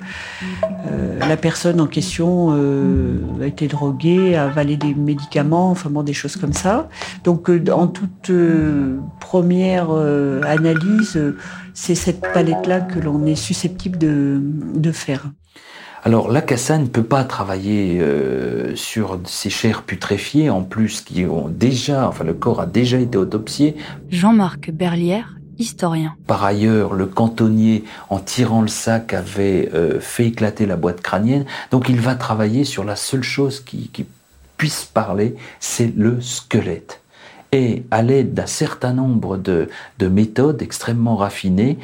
euh, 0.88 1.20
la 1.20 1.38
personne 1.38 1.80
en 1.80 1.88
question 1.88 2.50
euh, 2.51 3.20
a 3.42 3.46
été 3.46 3.68
droguée, 3.68 4.36
a 4.36 4.46
avalé 4.46 4.77
des 4.77 4.94
médicaments, 4.94 5.72
enfin 5.72 5.89
bon, 5.89 6.04
des 6.04 6.13
choses 6.13 6.36
comme 6.36 6.54
ça. 6.54 6.89
Donc, 7.24 7.50
euh, 7.50 7.63
en 7.72 7.88
toute 7.88 8.32
première 9.20 9.92
analyse, 9.92 11.20
c'est 11.74 11.96
cette 11.96 12.22
palette-là 12.34 12.82
que 12.82 13.00
l'on 13.00 13.25
est 13.25 13.36
susceptible 13.36 13.98
de, 13.98 14.39
de 14.75 14.92
faire. 14.92 15.30
Alors 16.04 16.32
la 16.32 16.42
Cassa 16.42 16.77
ne 16.77 16.86
peut 16.86 17.04
pas 17.04 17.24
travailler 17.25 18.01
sur 18.75 19.20
ces 19.25 19.50
chairs 19.50 19.82
putréfiées, 19.82 20.50
en 20.50 20.63
plus 20.63 21.01
qui 21.01 21.25
ont 21.25 21.50
déjà, 21.50 22.08
enfin 22.08 22.24
le 22.24 22.34
corps 22.34 22.62
a 22.62 22.66
déjà 22.66 22.98
été 22.98 23.18
autopsié. 23.18 23.75
Jean-Marc 24.10 24.72
Berlière 24.72 25.37
historien. 25.60 26.16
Par 26.28 26.44
ailleurs, 26.44 26.94
le 26.94 27.06
cantonnier, 27.06 27.84
en 28.10 28.20
tirant 28.20 28.62
le 28.62 28.68
sac, 28.68 29.14
avait 29.14 29.70
euh, 29.74 30.00
fait 30.00 30.28
éclater 30.28 30.66
la 30.66 30.76
boîte 30.76 31.02
crânienne. 31.02 31.46
Donc 31.72 31.90
il 31.90 32.00
va 32.00 32.16
travailler 32.16 32.64
sur 32.64 32.84
la 32.84 32.96
seule 32.96 33.24
chose 33.24 33.60
qui, 33.60 33.90
puisse 34.58 34.86
parler, 34.86 35.36
c'est 35.60 35.96
le 35.96 36.20
squelette. 36.20 37.02
Et 37.51 37.84
à 37.92 38.01
l'aide 38.01 38.34
d'un 38.34 38.46
certain 38.46 38.94
nombre 38.94 39.38
de, 39.38 39.70
de 40.00 40.08
méthodes 40.08 40.62
extrêmement 40.62 41.16
raffinées, 41.16 41.77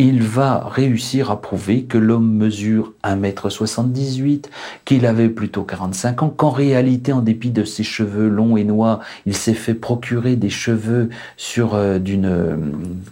il 0.00 0.22
va 0.22 0.66
réussir 0.66 1.30
à 1.30 1.42
prouver 1.42 1.82
que 1.84 1.98
l'homme 1.98 2.32
mesure 2.32 2.94
1m78, 3.04 4.46
qu'il 4.86 5.04
avait 5.04 5.28
plutôt 5.28 5.62
45 5.62 6.22
ans, 6.22 6.30
qu'en 6.30 6.48
réalité, 6.48 7.12
en 7.12 7.20
dépit 7.20 7.50
de 7.50 7.64
ses 7.64 7.82
cheveux 7.82 8.30
longs 8.30 8.56
et 8.56 8.64
noirs, 8.64 9.00
il 9.26 9.36
s'est 9.36 9.52
fait 9.52 9.74
procurer 9.74 10.36
des 10.36 10.48
cheveux 10.48 11.10
sur 11.36 11.74
euh, 11.74 11.98
d'une 11.98 12.24
euh, 12.24 12.56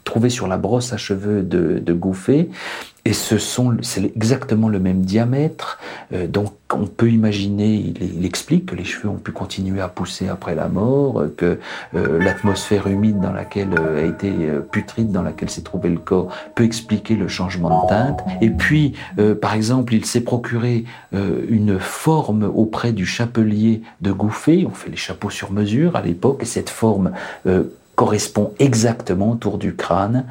trouvés 0.04 0.30
sur 0.30 0.48
la 0.48 0.56
brosse 0.56 0.94
à 0.94 0.96
cheveux 0.96 1.42
de, 1.42 1.78
de 1.78 1.92
Gouffet, 1.92 2.48
et 3.08 3.14
ce 3.14 3.38
sont, 3.38 3.78
c'est 3.80 4.04
exactement 4.04 4.68
le 4.68 4.78
même 4.78 5.00
diamètre. 5.00 5.78
Euh, 6.12 6.26
donc, 6.26 6.52
on 6.74 6.84
peut 6.84 7.10
imaginer, 7.10 7.74
il, 7.74 8.26
explique 8.26 8.66
que 8.66 8.76
les 8.76 8.84
cheveux 8.84 9.08
ont 9.08 9.16
pu 9.16 9.32
continuer 9.32 9.80
à 9.80 9.88
pousser 9.88 10.28
après 10.28 10.54
la 10.54 10.68
mort, 10.68 11.24
que 11.38 11.58
euh, 11.94 12.22
l'atmosphère 12.22 12.86
humide 12.86 13.18
dans 13.18 13.32
laquelle 13.32 13.70
euh, 13.78 14.02
a 14.02 14.06
été 14.06 14.30
putride, 14.70 15.10
dans 15.10 15.22
laquelle 15.22 15.48
s'est 15.48 15.62
trouvé 15.62 15.88
le 15.88 15.98
corps, 15.98 16.28
peut 16.54 16.64
expliquer 16.64 17.14
le 17.14 17.28
changement 17.28 17.84
de 17.84 17.88
teinte. 17.88 18.20
Et 18.42 18.50
puis, 18.50 18.92
par 19.40 19.54
exemple, 19.54 19.94
il 19.94 20.04
s'est 20.04 20.20
procuré 20.20 20.84
une 21.12 21.78
forme 21.78 22.42
auprès 22.42 22.92
du 22.92 23.06
chapelier 23.06 23.80
de 24.02 24.12
Gouffet. 24.12 24.66
On 24.66 24.74
fait 24.74 24.90
les 24.90 24.96
chapeaux 24.96 25.30
sur 25.30 25.50
mesure 25.50 25.96
à 25.96 26.02
l'époque, 26.02 26.40
et 26.42 26.46
cette 26.46 26.68
forme 26.68 27.12
correspond 27.98 28.52
exactement 28.60 29.32
autour 29.32 29.58
du 29.58 29.74
crâne 29.74 30.24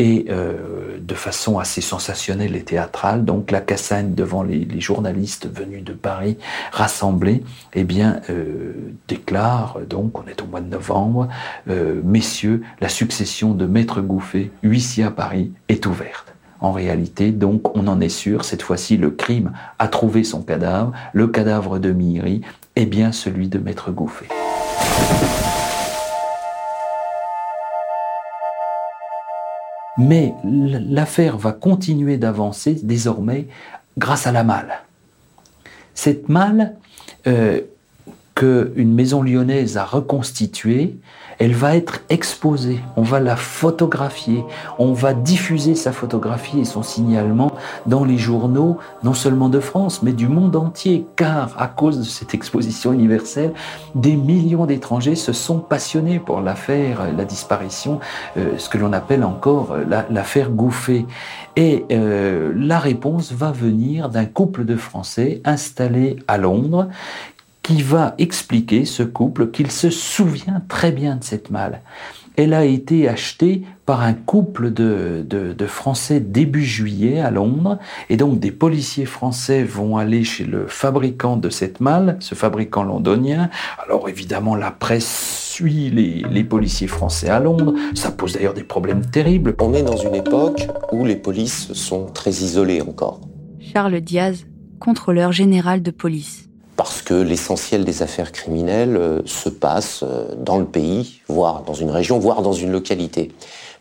et 0.00 0.26
euh, 0.28 0.98
de 1.00 1.14
façon 1.14 1.60
assez 1.60 1.80
sensationnelle 1.80 2.56
et 2.56 2.64
théâtrale. 2.64 3.24
Donc 3.24 3.52
la 3.52 3.60
Cassagne 3.60 4.14
devant 4.14 4.42
les, 4.42 4.66
journalistes 4.80 5.48
venus 5.48 5.84
de 5.84 5.92
Paris 5.92 6.36
rassemblés, 6.72 7.44
eh 7.74 7.84
bien 7.84 8.20
euh, 8.28 8.72
déclare 9.06 9.78
donc 9.88 10.18
on 10.18 10.26
est 10.26 10.42
au 10.42 10.46
mois 10.46 10.60
de 10.60 10.68
novembre, 10.68 11.28
euh, 11.70 12.00
messieurs, 12.02 12.62
la 12.80 12.88
succession 12.88 13.54
de 13.54 13.66
Maître 13.66 14.00
Gouffet, 14.00 14.50
huissier 14.64 15.04
à 15.04 15.12
Paris, 15.12 15.52
est 15.68 15.86
ouverte. 15.86 16.34
En 16.58 16.72
réalité, 16.72 17.30
donc, 17.30 17.76
on 17.76 17.86
en 17.88 18.00
est 18.00 18.08
sûr, 18.08 18.44
cette 18.44 18.62
fois-ci, 18.62 18.96
le 18.96 19.10
crime 19.10 19.52
a 19.80 19.88
trouvé 19.88 20.22
son 20.22 20.42
cadavre. 20.42 20.92
Le 21.12 21.26
cadavre 21.26 21.80
de 21.80 21.90
Miri 21.90 22.42
est 22.76 22.86
bien 22.86 23.10
celui 23.10 23.48
de 23.48 23.58
Maître 23.58 23.90
Gouffet. 23.90 24.28
Mais 29.98 30.34
l'affaire 30.44 31.36
va 31.36 31.52
continuer 31.52 32.16
d'avancer 32.16 32.78
désormais 32.82 33.46
grâce 33.98 34.26
à 34.26 34.32
la 34.32 34.44
malle. 34.44 34.80
Cette 35.94 36.28
malle, 36.28 36.74
euh, 37.26 37.60
qu'une 38.34 38.94
maison 38.94 39.22
lyonnaise 39.22 39.76
a 39.76 39.84
reconstituée, 39.84 40.98
elle 41.38 41.54
va 41.54 41.76
être 41.76 42.00
exposée, 42.08 42.80
on 42.96 43.02
va 43.02 43.18
la 43.18 43.36
photographier, 43.36 44.44
on 44.78 44.92
va 44.92 45.12
diffuser 45.12 45.74
sa 45.74 45.90
photographie 45.90 46.60
et 46.60 46.64
son 46.64 46.82
signalement 46.82 47.52
dans 47.86 48.04
les 48.04 48.18
journaux, 48.18 48.78
non 49.02 49.14
seulement 49.14 49.48
de 49.48 49.58
France, 49.58 50.02
mais 50.02 50.12
du 50.12 50.28
monde 50.28 50.54
entier, 50.54 51.06
car 51.16 51.54
à 51.60 51.66
cause 51.66 51.98
de 51.98 52.04
cette 52.04 52.34
exposition 52.34 52.92
universelle, 52.92 53.52
des 53.94 54.14
millions 54.14 54.66
d'étrangers 54.66 55.16
se 55.16 55.32
sont 55.32 55.58
passionnés 55.58 56.20
pour 56.20 56.40
l'affaire, 56.40 57.00
la 57.16 57.24
disparition, 57.24 57.98
euh, 58.36 58.56
ce 58.58 58.68
que 58.68 58.78
l'on 58.78 58.92
appelle 58.92 59.24
encore 59.24 59.76
l'affaire 60.10 60.50
Gouffet. 60.50 61.06
Et 61.56 61.84
euh, 61.90 62.52
la 62.56 62.78
réponse 62.78 63.32
va 63.32 63.52
venir 63.52 64.08
d'un 64.08 64.24
couple 64.24 64.64
de 64.64 64.76
Français 64.76 65.42
installés 65.44 66.16
à 66.28 66.38
Londres 66.38 66.88
qui 67.62 67.82
va 67.82 68.14
expliquer 68.18 68.84
ce 68.84 69.02
couple 69.02 69.50
qu'il 69.50 69.70
se 69.70 69.90
souvient 69.90 70.62
très 70.68 70.92
bien 70.92 71.16
de 71.16 71.24
cette 71.24 71.50
malle. 71.50 71.80
Elle 72.36 72.54
a 72.54 72.64
été 72.64 73.08
achetée 73.08 73.62
par 73.84 74.00
un 74.00 74.14
couple 74.14 74.72
de, 74.72 75.24
de, 75.28 75.66
Français 75.66 76.18
début 76.18 76.64
juillet 76.64 77.20
à 77.20 77.30
Londres, 77.30 77.78
et 78.08 78.16
donc 78.16 78.40
des 78.40 78.50
policiers 78.50 79.04
français 79.04 79.62
vont 79.62 79.96
aller 79.98 80.24
chez 80.24 80.44
le 80.44 80.66
fabricant 80.66 81.36
de 81.36 81.50
cette 81.50 81.80
malle, 81.80 82.16
ce 82.20 82.34
fabricant 82.34 82.84
londonien. 82.84 83.50
Alors 83.84 84.08
évidemment, 84.08 84.56
la 84.56 84.70
presse 84.70 85.50
suit 85.52 85.90
les, 85.90 86.24
les 86.30 86.44
policiers 86.44 86.88
français 86.88 87.28
à 87.28 87.38
Londres, 87.38 87.74
ça 87.94 88.10
pose 88.10 88.32
d'ailleurs 88.32 88.54
des 88.54 88.64
problèmes 88.64 89.04
terribles. 89.04 89.54
On 89.60 89.74
est 89.74 89.82
dans 89.82 89.98
une 89.98 90.14
époque 90.14 90.68
où 90.90 91.04
les 91.04 91.16
polices 91.16 91.72
sont 91.74 92.06
très 92.06 92.30
isolées 92.30 92.80
encore. 92.80 93.20
Charles 93.60 94.00
Diaz, 94.00 94.46
contrôleur 94.80 95.32
général 95.32 95.82
de 95.82 95.90
police 95.90 96.48
parce 96.76 97.02
que 97.02 97.14
l'essentiel 97.14 97.84
des 97.84 98.02
affaires 98.02 98.32
criminelles 98.32 98.96
euh, 98.96 99.20
se 99.26 99.48
passe 99.48 100.02
euh, 100.02 100.34
dans 100.36 100.58
le 100.58 100.64
pays, 100.64 101.20
voire 101.28 101.62
dans 101.64 101.74
une 101.74 101.90
région, 101.90 102.18
voire 102.18 102.42
dans 102.42 102.52
une 102.52 102.72
localité. 102.72 103.32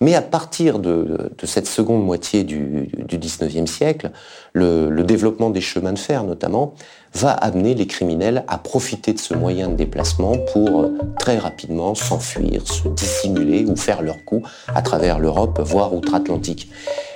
Mais 0.01 0.15
à 0.15 0.21
partir 0.21 0.79
de, 0.79 1.31
cette 1.43 1.67
seconde 1.67 2.03
moitié 2.03 2.43
du, 2.43 2.89
19e 3.07 3.67
siècle, 3.67 4.12
le, 4.53 4.89
le, 4.89 5.03
développement 5.03 5.51
des 5.51 5.62
chemins 5.62 5.93
de 5.93 6.00
fer 6.00 6.24
notamment 6.24 6.74
va 7.13 7.31
amener 7.31 7.75
les 7.75 7.86
criminels 7.86 8.43
à 8.48 8.57
profiter 8.57 9.13
de 9.13 9.19
ce 9.19 9.36
moyen 9.36 9.69
de 9.69 9.75
déplacement 9.75 10.38
pour 10.51 10.81
euh, 10.81 10.98
très 11.19 11.38
rapidement 11.38 11.93
s'enfuir, 11.93 12.67
se 12.67 12.88
dissimuler 12.88 13.63
ou 13.65 13.75
faire 13.75 14.01
leur 14.01 14.25
coup 14.25 14.41
à 14.74 14.81
travers 14.81 15.19
l'Europe, 15.19 15.62
voire 15.63 15.93
outre-Atlantique. 15.93 16.69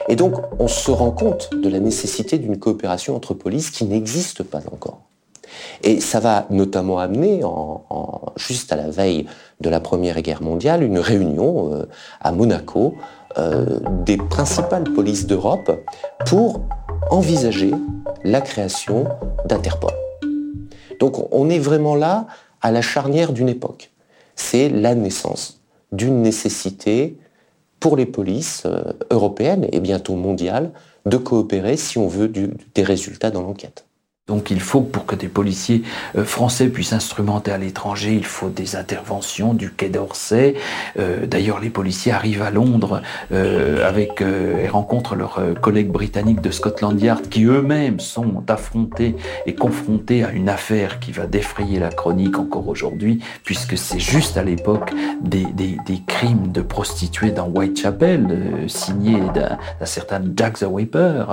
Et 0.08 0.16
donc 0.16 0.36
on 0.60 0.68
se 0.68 0.92
rend 0.92 1.12
compte 1.12 1.50
de 1.54 1.68
la 1.68 1.80
nécessité 1.80 2.38
d'une 2.38 2.60
coopération 2.60 3.16
entre 3.16 3.34
polices 3.34 3.72
qui 3.72 3.86
n'existe 3.86 4.44
pas 4.44 4.62
encore. 4.72 5.02
Et 5.84 6.00
ça 6.00 6.20
va 6.20 6.46
notamment 6.50 7.00
amener, 7.00 7.42
juste 8.36 8.72
à 8.72 8.76
la 8.76 8.90
veille 8.90 9.26
de 9.62 9.70
la 9.70 9.80
Première 9.80 10.22
Guerre 10.22 10.42
mondiale, 10.42 10.84
une 10.84 11.00
réunion 11.00 11.74
euh, 11.74 11.86
à 12.22 12.32
Monaco 12.32 12.96
euh, 13.38 13.80
des 14.06 14.18
principales 14.18 14.84
polices 14.84 15.28
d'Europe 15.28 15.72
pour 16.26 16.62
envisager 17.10 17.72
la 18.24 18.42
création 18.42 19.06
d'Interpol. 19.46 19.92
Donc 21.00 21.34
on 21.34 21.50
est 21.50 21.60
vraiment 21.60 21.96
là 21.96 22.28
à 22.62 22.72
la 22.72 22.82
charnière 22.82 23.34
d'une 23.34 23.50
époque. 23.50 23.92
C'est 24.36 24.70
la 24.70 24.96
naissance 24.96 25.62
d'une 25.92 26.22
nécessité 26.22 27.18
pour 27.80 27.98
les 27.98 28.06
polices 28.06 28.64
euh, 28.66 28.94
européennes 29.12 29.68
et 29.72 29.80
bientôt 29.80 30.16
mondiales 30.16 30.72
de 31.06 31.18
coopérer 31.18 31.78
si 31.78 31.98
on 31.98 32.08
veut 32.08 32.28
des 32.28 32.84
résultats 32.84 33.32
dans 33.32 33.42
l'enquête. 33.42 33.86
Donc 34.28 34.50
il 34.50 34.60
faut, 34.60 34.82
pour 34.82 35.06
que 35.06 35.16
des 35.16 35.28
policiers 35.28 35.84
euh, 36.18 36.24
français 36.24 36.70
puissent 36.70 36.94
instrumenter 36.94 37.52
à 37.52 37.60
l'étranger, 37.60 38.16
il 38.16 38.26
faut 38.26 38.50
des 38.50 38.76
interventions 38.76 39.54
du 39.54 39.70
Quai 39.70 39.90
d'Orsay. 39.90 40.56
Euh, 40.98 41.28
d'ailleurs, 41.28 41.60
les 41.60 41.70
policiers 41.70 42.12
arrivent 42.12 42.42
à 42.42 42.50
Londres 42.50 43.04
euh, 43.32 43.88
avec 43.88 44.22
et 44.22 44.68
rencontrent 44.68 45.14
leurs 45.16 45.40
collègues 45.62 45.92
britanniques 45.92 46.42
de 46.42 46.50
Scotland 46.50 47.00
Yard 47.00 47.30
qui 47.30 47.44
eux-mêmes 47.44 48.00
sont 48.00 48.44
affrontés 48.48 49.16
et 49.46 49.54
confrontés 49.54 50.24
à 50.24 50.32
une 50.32 50.50
affaire 50.50 51.00
qui 51.00 51.12
va 51.12 51.28
défrayer 51.28 51.78
la 51.78 51.90
chronique 51.90 52.40
encore 52.40 52.68
aujourd'hui, 52.68 53.20
puisque 53.44 53.78
c'est 53.78 54.00
juste 54.00 54.38
à 54.38 54.44
l'époque 54.44 54.92
des, 55.22 55.46
crimes 56.08 56.52
de 56.52 56.62
prostituées 56.62 57.32
dans 57.32 57.48
Whitechapel, 57.48 58.66
signés 58.68 59.22
d'un 59.36 59.86
certain 59.86 60.22
Jack 60.36 60.60
the 60.60 60.66
Whipper. 60.68 61.26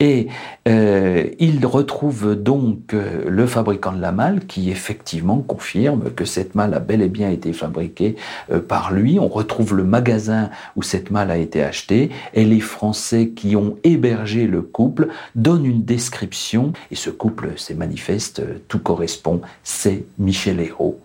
et 0.00 0.28
ils 0.66 1.60
retrouvent 2.08 2.34
donc 2.34 2.94
euh, 2.94 3.28
le 3.28 3.46
fabricant 3.46 3.92
de 3.92 4.00
la 4.00 4.12
malle 4.12 4.46
qui 4.46 4.70
effectivement 4.70 5.38
confirme 5.40 6.10
que 6.10 6.24
cette 6.24 6.54
malle 6.54 6.72
a 6.74 6.80
bel 6.80 7.02
et 7.02 7.08
bien 7.08 7.30
été 7.30 7.52
fabriquée 7.52 8.16
euh, 8.50 8.60
par 8.60 8.92
lui. 8.92 9.18
On 9.18 9.28
retrouve 9.28 9.76
le 9.76 9.84
magasin 9.84 10.50
où 10.76 10.82
cette 10.82 11.10
malle 11.10 11.30
a 11.30 11.36
été 11.36 11.62
achetée 11.62 12.10
et 12.32 12.44
les 12.44 12.60
Français 12.60 13.28
qui 13.28 13.56
ont 13.56 13.76
hébergé 13.84 14.46
le 14.46 14.62
couple 14.62 15.08
donnent 15.34 15.66
une 15.66 15.84
description 15.84 16.72
et 16.90 16.94
ce 16.94 17.10
couple, 17.10 17.52
c'est 17.56 17.74
manifeste, 17.74 18.40
euh, 18.40 18.58
tout 18.68 18.78
correspond, 18.78 19.42
c'est 19.62 20.04
Michel 20.18 20.60
Hérault 20.60 20.98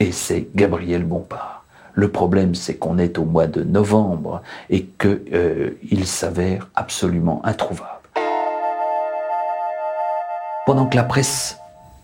et 0.00 0.10
c'est 0.10 0.48
Gabriel 0.54 1.04
Bompard. 1.04 1.64
Le 1.94 2.08
problème, 2.08 2.54
c'est 2.54 2.74
qu'on 2.74 2.98
est 2.98 3.18
au 3.18 3.24
mois 3.24 3.46
de 3.46 3.62
novembre 3.62 4.42
et 4.68 4.86
qu'il 4.98 6.06
s'avère 6.06 6.68
absolument 6.74 7.40
introuvable. 7.44 7.99
Pendant 10.66 10.86
que 10.86 10.96
la 10.96 11.04
presse 11.04 11.60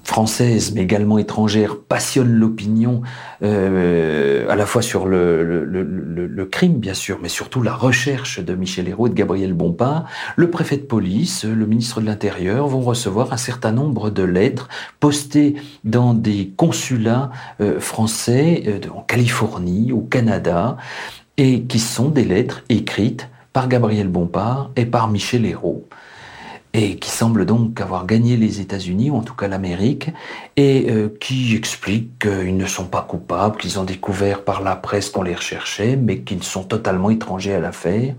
française, 0.06 0.72
mais 0.72 0.82
également 0.82 1.18
étrangère, 1.18 1.76
passionne 1.80 2.32
l'opinion 2.32 3.02
euh, 3.42 4.48
à 4.48 4.54
la 4.54 4.64
fois 4.64 4.80
sur 4.80 5.04
le, 5.04 6.48
crime, 6.50 6.78
bien 6.78 6.94
sûr, 6.94 7.18
mais 7.20 7.28
surtout 7.28 7.60
la 7.60 7.74
recherche 7.74 8.38
de 8.38 8.54
Michel 8.54 8.88
Hérault 8.88 9.08
et 9.08 9.10
de 9.10 9.14
Gabriel 9.14 9.52
Bompard, 9.52 10.08
le 10.36 10.48
préfet 10.48 10.76
de 10.76 10.82
police, 10.82 11.44
le 11.44 11.66
ministre 11.66 12.00
de 12.00 12.06
l'Intérieur 12.06 12.68
vont 12.68 12.80
recevoir 12.80 13.32
un 13.32 13.36
certain 13.36 13.72
nombre 13.72 14.10
de 14.10 14.22
lettres 14.22 14.68
postées 15.00 15.56
dans 15.82 16.14
des 16.14 16.52
consulats 16.56 17.30
euh, 17.60 17.80
français 17.80 18.62
euh, 18.68 18.78
en 18.94 19.02
Californie, 19.02 19.90
au 19.90 20.00
Canada, 20.00 20.76
et 21.36 21.64
qui 21.64 21.80
sont 21.80 22.08
des 22.08 22.24
lettres 22.24 22.62
écrites 22.68 23.28
par 23.52 23.68
Gabriel 23.68 24.08
Bompard 24.08 24.70
et 24.76 24.86
par 24.86 25.08
Michel 25.08 25.44
Hérault 25.44 25.84
et 26.76 26.96
qui 26.96 27.10
semble 27.10 27.46
donc 27.46 27.80
avoir 27.80 28.04
gagné 28.04 28.36
les 28.36 28.60
États-Unis, 28.60 29.10
ou 29.10 29.16
en 29.16 29.22
tout 29.22 29.34
cas 29.34 29.48
l'Amérique, 29.48 30.10
et 30.58 30.90
euh, 30.90 31.08
qui 31.20 31.56
explique 31.56 32.18
qu'ils 32.18 32.54
ne 32.54 32.66
sont 32.66 32.84
pas 32.84 33.00
coupables, 33.00 33.56
qu'ils 33.56 33.80
ont 33.80 33.84
découvert 33.84 34.44
par 34.44 34.62
la 34.62 34.76
presse 34.76 35.08
qu'on 35.08 35.22
les 35.22 35.34
recherchait, 35.34 35.96
mais 35.96 36.18
qu'ils 36.18 36.42
sont 36.42 36.64
totalement 36.64 37.08
étrangers 37.08 37.54
à 37.54 37.60
l'affaire. 37.60 38.14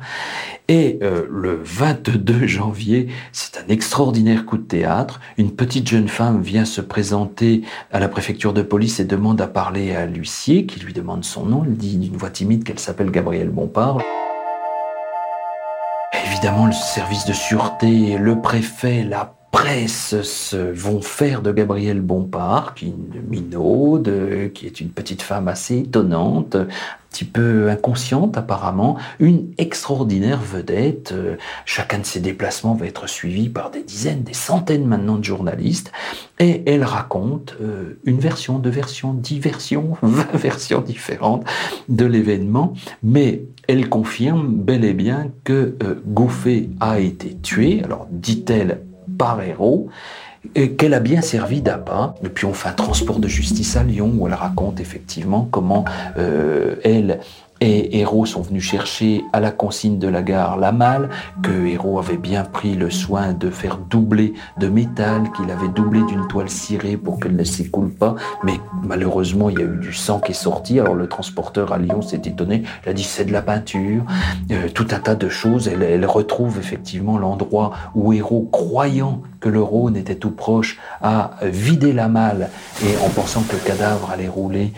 Et 0.68 0.98
euh, 1.04 1.28
le 1.30 1.62
22 1.64 2.48
janvier, 2.48 3.10
c'est 3.32 3.60
un 3.60 3.72
extraordinaire 3.72 4.44
coup 4.48 4.58
de 4.58 4.64
théâtre. 4.64 5.20
Une 5.38 5.52
petite 5.52 5.88
jeune 5.88 6.08
femme 6.08 6.42
vient 6.42 6.66
se 6.66 6.82
présenter 6.82 7.62
à 7.92 8.00
la 8.00 8.08
préfecture 8.10 8.54
de 8.54 8.64
police 8.64 9.00
et 9.00 9.06
demande 9.06 9.40
à 9.40 9.48
parler 9.48 9.96
à 9.96 10.08
l'huissier, 10.08 10.66
qui 10.66 10.80
lui 10.80 10.94
demande 10.94 11.24
son 11.24 11.46
nom. 11.46 11.64
Elle 11.64 11.78
dit 11.78 11.98
d'une 11.98 12.18
voix 12.18 12.32
timide 12.32 12.64
qu'elle 12.64 12.80
s'appelle 12.80 13.12
Gabrielle 13.12 13.50
Bompard. 13.50 14.00
Évidemment, 16.38 16.68
le 16.68 16.72
service 16.72 17.26
de 17.26 17.34
sûreté, 17.34 18.16
le 18.20 18.40
préfet, 18.40 19.04
la 19.04 19.37
presse 19.58 20.22
se 20.22 20.56
vont 20.56 21.02
faire 21.02 21.42
de 21.42 21.52
Gabrielle 21.52 22.02
Bompard, 22.02 22.76
qui 22.76 22.86
est 22.86 22.90
une 22.90 23.24
minaude, 23.28 24.52
qui 24.54 24.68
est 24.68 24.80
une 24.82 24.90
petite 24.90 25.24
femme 25.24 25.48
assez 25.48 25.80
étonnante, 25.80 26.56
un 26.56 26.68
petit 27.10 27.26
peu 27.26 27.68
inconsciente 27.68 28.38
apparemment, 28.38 28.98
une 29.20 29.48
extraordinaire 29.58 30.40
vedette. 30.40 31.12
Chacun 31.66 31.98
de 31.98 32.06
ses 32.06 32.20
déplacements 32.20 32.76
va 32.76 32.86
être 32.86 33.10
suivi 33.10 33.50
par 33.50 33.72
des 33.72 33.82
dizaines, 33.82 34.22
des 34.22 34.36
centaines 34.36 34.86
maintenant 34.86 35.16
de 35.16 35.24
journalistes, 35.24 35.92
et 36.38 36.62
elle 36.72 36.84
raconte 36.84 37.56
euh, 37.60 38.00
une 38.06 38.20
version, 38.20 38.60
deux 38.60 38.70
versions, 38.70 39.12
dix 39.12 39.40
versions, 39.40 39.98
vingt 40.04 40.36
versions 40.36 40.82
différentes 40.82 41.46
de 41.90 42.06
l'événement, 42.06 42.76
mais 43.02 43.42
elle 43.68 43.90
confirme 43.90 44.54
bel 44.54 44.86
et 44.86 44.94
bien 44.94 45.32
que 45.44 45.76
euh, 45.82 45.96
Gouffet 46.06 46.70
a 46.80 47.00
été 47.00 47.36
tué, 47.42 47.82
alors 47.84 48.08
dit-elle 48.12 48.82
par 49.18 49.42
héros, 49.42 49.90
et 50.56 50.74
qu'elle 50.74 50.94
a 50.94 51.00
bien 51.00 51.22
servi 51.22 51.62
d'appât. 51.62 52.16
Et 52.24 52.30
puis 52.30 52.46
on 52.46 52.54
fait 52.54 52.70
un 52.70 52.74
transport 52.74 53.20
de 53.20 53.28
justice 53.28 53.76
à 53.76 53.84
Lyon 53.84 54.14
où 54.18 54.28
elle 54.28 54.34
raconte 54.34 54.80
effectivement 54.80 55.48
comment 55.52 55.86
euh, 56.18 56.76
elle 56.84 57.20
et 57.62 58.00
Héros 58.00 58.26
sont 58.26 58.42
venus 58.42 58.64
chercher 58.64 59.24
à 59.34 59.40
la 59.40 59.52
consigne 59.52 60.00
de 60.00 60.08
la 60.08 60.22
gare 60.22 60.58
la 60.58 60.72
malle, 60.72 61.10
que 61.42 61.66
Héros 61.66 62.00
avait 62.00 62.18
bien 62.18 62.44
pris 62.44 62.76
le 62.76 62.90
soin 62.90 63.34
de 63.34 63.50
faire 63.50 63.78
doubler 63.78 64.34
de 64.60 64.68
métal, 64.68 65.32
qu'il 65.36 65.50
avait 65.52 65.70
doublé 65.70 66.02
d'une 66.04 66.28
toile 66.28 66.50
cirée 66.50 66.98
pour 66.98 67.20
qu'elle 67.20 67.36
ne 67.36 67.44
s'écoule 67.44 67.92
pas, 67.92 68.16
mais 68.44 68.60
malheureusement 68.84 69.50
il 69.50 69.60
y 69.60 69.62
a 69.62 69.66
eu 69.66 69.78
du 69.78 69.94
sang 69.94 70.20
qui 70.20 70.32
est 70.32 70.36
sorti, 70.36 70.80
alors 70.80 70.96
le 70.96 71.08
transporteur 71.08 71.74
à 71.74 71.78
Lyon 71.78 72.02
s'est 72.02 72.22
étonné, 72.26 72.64
il 72.86 72.90
a 72.90 72.94
dit 72.94 73.04
c'est 73.04 73.26
de 73.26 73.34
la 73.34 73.42
peinture, 73.42 74.04
euh, 74.52 74.70
tout 74.74 74.88
un 74.92 75.00
tas 75.00 75.16
de 75.16 75.30
choses, 75.30 75.68
elle, 75.68 76.06
retrouve 76.06 76.58
effectivement 76.58 77.18
l'endroit 77.18 77.74
où 77.96 78.14
Héros, 78.14 78.48
croyant 78.52 79.22
que 79.40 79.50
le 79.50 79.62
Rhône 79.62 79.96
était 79.96 80.16
tout 80.16 80.32
proche, 80.32 80.80
a 81.02 81.32
vidé 81.44 81.94
la 81.94 82.08
malle. 82.08 82.50
Et 82.84 82.98
en 83.06 83.10
pensant 83.10 83.42
que 83.42 83.54
le 83.54 83.60
cadavre 83.60 84.10
allait 84.12 84.28
rouler 84.28 84.72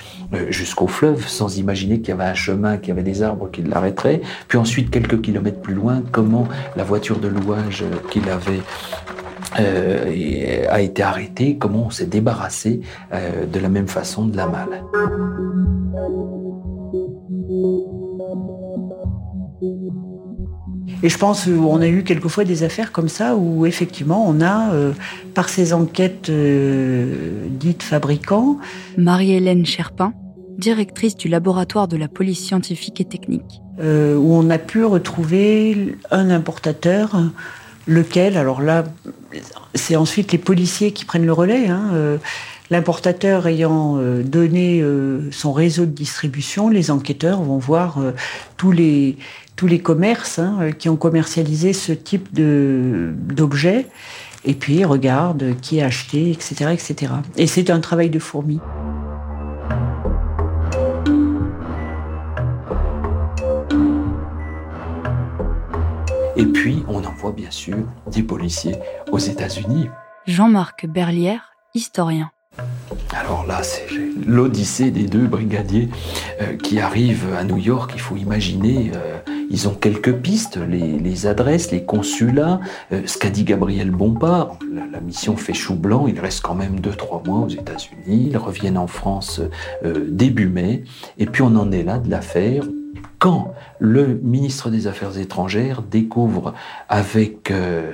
jusqu'au 0.50 0.88
fleuve, 0.88 1.28
sans 1.28 1.58
imaginer 1.58 2.00
qu'il 2.00 2.10
y 2.10 2.12
avait 2.12 2.30
un 2.30 2.36
chemin, 2.36 2.78
qu'il 2.78 2.90
y 2.90 2.92
avait 2.92 3.04
des 3.04 3.24
arbres 3.24 3.50
qui 3.52 3.64
l'arrêteraient. 3.64 4.22
Puis 4.48 4.58
ensuite, 4.58 4.92
quelques 4.92 5.22
kilomètres 5.22 5.62
plus 5.62 5.74
loin, 5.74 6.04
comment 6.12 6.48
la 6.76 6.84
voiture 6.84 7.20
de 7.20 7.28
louage 7.28 7.84
qu'il 8.12 8.30
avait 8.30 8.62
euh, 9.60 10.66
a 10.70 10.82
été 10.82 11.02
arrêtée, 11.02 11.58
comment 11.58 11.88
on 11.88 11.90
s'est 11.90 12.06
débarrassé 12.06 12.82
euh, 13.14 13.46
de 13.46 13.60
la 13.60 13.70
même 13.70 13.88
façon 13.88 14.26
de 14.26 14.38
la 14.38 14.48
malle. 14.48 14.84
Et 21.02 21.10
je 21.10 21.18
pense 21.18 21.46
qu'on 21.46 21.82
a 21.82 21.88
eu 21.88 22.04
quelquefois 22.04 22.44
des 22.44 22.64
affaires 22.64 22.92
comme 22.92 23.08
ça 23.08 23.36
où 23.36 23.66
effectivement 23.66 24.26
on 24.28 24.42
a, 24.42 24.74
euh, 24.74 24.92
par 25.34 25.48
ces 25.48 25.74
enquêtes 25.74 26.30
euh, 26.30 27.46
dites 27.50 27.84
fabricants, 27.84 28.58
Marie-Hélène 28.98 29.66
Cherpin, 29.66 30.14
directrice 30.58 31.16
du 31.16 31.30
laboratoire 31.30 31.88
de 31.88 31.96
la 31.96 32.10
police 32.10 32.40
scientifique 32.40 33.00
et 33.00 33.06
technique. 33.06 33.62
Euh, 33.80 34.18
où 34.18 34.34
on 34.34 34.50
a 34.50 34.58
pu 34.58 34.84
retrouver 34.84 35.96
un 36.12 36.30
importateur, 36.30 37.18
lequel, 37.88 38.36
alors 38.36 38.62
là, 38.62 38.84
c'est 39.74 39.96
ensuite 39.96 40.34
les 40.34 40.38
policiers 40.38 40.92
qui 40.92 41.06
prennent 41.06 41.26
le 41.26 41.34
relais. 41.34 41.70
Hein, 41.70 42.20
L'importateur 42.72 43.48
ayant 43.48 43.98
donné 44.22 44.84
son 45.32 45.54
réseau 45.54 45.86
de 45.86 45.92
distribution, 45.92 46.70
les 46.70 46.92
enquêteurs 46.92 47.42
vont 47.42 47.58
voir 47.58 48.00
tous 48.58 48.72
les 48.72 49.18
tous 49.60 49.68
les 49.68 49.80
commerces 49.80 50.40
hein, 50.40 50.72
qui 50.72 50.88
ont 50.88 50.96
commercialisé 50.96 51.74
ce 51.74 51.92
type 51.92 52.30
d'objets, 52.32 53.88
et 54.46 54.54
puis 54.54 54.86
regarde 54.86 55.54
qui 55.62 55.82
a 55.82 55.88
acheté, 55.88 56.32
etc. 56.32 56.72
etc. 56.72 57.12
Et 57.36 57.46
c'est 57.46 57.70
un 57.70 57.82
travail 57.82 58.10
de 58.10 58.20
fourmi. 58.20 58.62
Et 66.38 66.46
puis, 66.46 66.86
on 66.88 67.04
envoie 67.04 67.34
bien 67.34 67.52
sûr 67.52 67.80
des 68.10 68.24
policiers 68.24 68.78
aux 69.12 69.18
États-Unis. 69.18 69.90
Jean-Marc 70.26 70.86
Berlière, 70.88 71.52
historien. 71.76 72.32
Alors 73.12 73.46
là, 73.46 73.62
c'est 73.64 73.88
l'odyssée 74.26 74.90
des 74.90 75.04
deux 75.04 75.28
brigadiers 75.28 75.90
euh, 76.42 76.56
qui 76.56 76.80
arrivent 76.80 77.34
à 77.38 77.44
New 77.44 77.58
York. 77.58 77.92
Il 77.94 78.00
faut 78.00 78.16
imaginer 78.16 78.92
euh, 78.96 79.20
ils 79.50 79.68
ont 79.68 79.74
quelques 79.74 80.14
pistes, 80.14 80.58
les, 80.58 81.26
adresses, 81.26 81.72
les 81.72 81.84
consulats, 81.84 82.60
euh, 82.92 83.02
ce 83.06 83.18
qu'a 83.18 83.30
dit 83.30 83.44
Gabriel 83.44 83.92
Bompard. 83.92 84.58
La, 84.72 85.00
mission 85.02 85.36
fait 85.38 85.54
chou 85.54 85.76
blanc, 85.76 86.08
il 86.08 86.20
reste 86.20 86.42
quand 86.42 86.56
même 86.56 86.80
2-3 86.80 87.28
mois 87.28 87.40
aux 87.40 87.50
États-Unis, 87.50 88.28
ils 88.32 88.38
reviennent 88.38 88.78
en 88.78 88.88
France 88.88 89.42
euh, 89.86 90.06
début 90.08 90.48
mai, 90.48 90.84
et 91.18 91.26
puis 91.26 91.42
on 91.42 91.56
en 91.56 91.72
est 91.72 91.84
là 91.84 91.98
de 91.98 92.10
l'affaire. 92.10 92.66
Quand 93.18 93.54
le 93.80 94.20
ministre 94.22 94.70
des 94.70 94.88
Affaires 94.88 95.18
étrangères 95.18 95.82
découvre 95.82 96.54
avec 96.88 97.52
euh, 97.52 97.92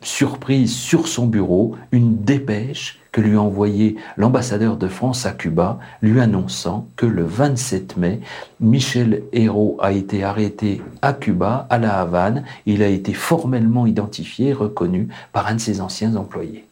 surprise 0.00 0.74
sur 0.74 1.08
son 1.08 1.26
bureau 1.26 1.76
une 1.90 2.22
dépêche 2.22 3.00
que 3.16 3.22
lui 3.22 3.36
a 3.36 3.40
envoyé 3.40 3.96
l'ambassadeur 4.18 4.76
de 4.76 4.88
France 4.88 5.24
à 5.24 5.30
Cuba, 5.30 5.78
lui 6.02 6.20
annonçant 6.20 6.86
que 6.96 7.06
le 7.06 7.24
27 7.24 7.96
mai, 7.96 8.20
Michel 8.60 9.22
Hérault 9.32 9.78
a 9.80 9.92
été 9.92 10.22
arrêté 10.22 10.82
à 11.00 11.14
Cuba, 11.14 11.66
à 11.70 11.78
La 11.78 11.98
Havane. 11.98 12.44
Il 12.66 12.82
a 12.82 12.88
été 12.88 13.14
formellement 13.14 13.86
identifié 13.86 14.48
et 14.48 14.52
reconnu 14.52 15.08
par 15.32 15.46
un 15.46 15.54
de 15.54 15.60
ses 15.60 15.80
anciens 15.80 16.14
employés. 16.14 16.66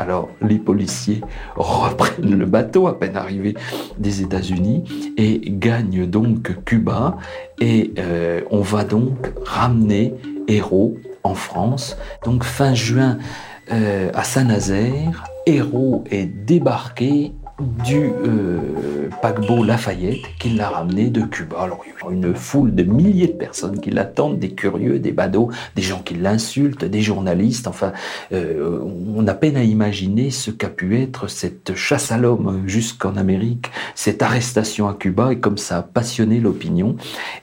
Alors 0.00 0.28
les 0.40 0.58
policiers 0.58 1.20
reprennent 1.54 2.36
le 2.36 2.46
bateau 2.46 2.88
à 2.88 2.98
peine 2.98 3.16
arrivé 3.16 3.54
des 3.98 4.20
États-Unis 4.20 4.82
et 5.16 5.42
gagnent 5.44 6.06
donc 6.06 6.64
Cuba 6.64 7.18
et 7.60 7.92
euh, 7.98 8.40
on 8.50 8.62
va 8.62 8.82
donc 8.82 9.30
ramener 9.44 10.12
Hérault 10.48 10.96
en 11.22 11.34
France. 11.34 11.96
Donc 12.24 12.42
fin 12.42 12.74
juin 12.74 13.18
à 13.72 14.24
Saint-Nazaire, 14.24 15.24
Héros 15.46 16.04
est 16.10 16.26
débarqué 16.26 17.32
du 17.84 18.10
euh, 18.24 19.08
paquebot 19.20 19.64
Lafayette 19.64 20.22
qui 20.38 20.50
l'a 20.50 20.68
ramené 20.68 21.10
de 21.10 21.22
Cuba. 21.22 21.60
Alors 21.60 21.82
il 21.86 21.90
y 21.90 22.08
a 22.08 22.12
une 22.12 22.34
foule 22.34 22.74
de 22.74 22.82
milliers 22.82 23.28
de 23.28 23.32
personnes 23.32 23.80
qui 23.80 23.90
l'attendent, 23.90 24.38
des 24.38 24.50
curieux, 24.50 24.98
des 24.98 25.12
badauds, 25.12 25.50
des 25.76 25.82
gens 25.82 26.00
qui 26.00 26.14
l'insultent, 26.14 26.84
des 26.84 27.00
journalistes. 27.00 27.66
Enfin, 27.66 27.92
euh, 28.32 28.80
on 29.14 29.26
a 29.26 29.34
peine 29.34 29.56
à 29.56 29.64
imaginer 29.64 30.30
ce 30.30 30.50
qu'a 30.50 30.68
pu 30.68 31.00
être 31.00 31.28
cette 31.28 31.74
chasse 31.74 32.12
à 32.12 32.18
l'homme 32.18 32.62
jusqu'en 32.66 33.16
Amérique, 33.16 33.70
cette 33.94 34.22
arrestation 34.22 34.88
à 34.88 34.94
Cuba 34.94 35.32
et 35.32 35.38
comme 35.38 35.58
ça 35.58 35.78
a 35.78 35.82
passionné 35.82 36.40
l'opinion. 36.40 36.96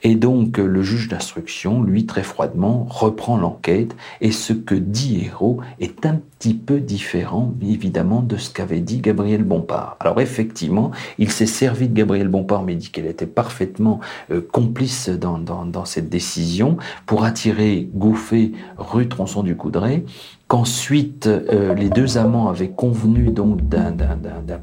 Et 0.03 0.15
donc 0.15 0.57
le 0.57 0.81
juge 0.81 1.07
d'instruction, 1.07 1.81
lui 1.81 2.05
très 2.05 2.23
froidement, 2.23 2.85
reprend 2.89 3.37
l'enquête 3.37 3.95
et 4.21 4.31
ce 4.31 4.53
que 4.53 4.75
dit 4.75 5.25
Hérault 5.25 5.59
est 5.79 6.05
un 6.05 6.19
petit 6.39 6.53
peu 6.53 6.79
différent 6.79 7.53
évidemment 7.61 8.21
de 8.21 8.37
ce 8.37 8.49
qu'avait 8.49 8.79
dit 8.79 8.99
Gabriel 8.99 9.43
Bompard. 9.43 9.97
Alors 9.99 10.21
effectivement, 10.21 10.91
il 11.17 11.29
s'est 11.31 11.45
servi 11.45 11.89
de 11.89 11.93
Gabriel 11.93 12.29
Bompard, 12.29 12.63
mais 12.63 12.75
dit 12.75 12.89
qu'elle 12.91 13.07
était 13.07 13.27
parfaitement 13.27 13.99
euh, 14.31 14.39
complice 14.39 15.09
dans, 15.09 15.37
dans, 15.37 15.85
cette 15.85 16.09
décision 16.09 16.77
pour 17.05 17.25
attirer 17.25 17.89
Gouffet 17.93 18.53
rue 18.77 19.09
Tronçon 19.09 19.43
du 19.43 19.57
Coudray 19.57 20.05
qu'ensuite 20.49 21.27
euh, 21.27 21.75
les 21.75 21.89
deux 21.89 22.17
amants 22.17 22.49
avaient 22.49 22.71
convenu 22.71 23.29
donc 23.31 23.61
d'un 23.69 23.93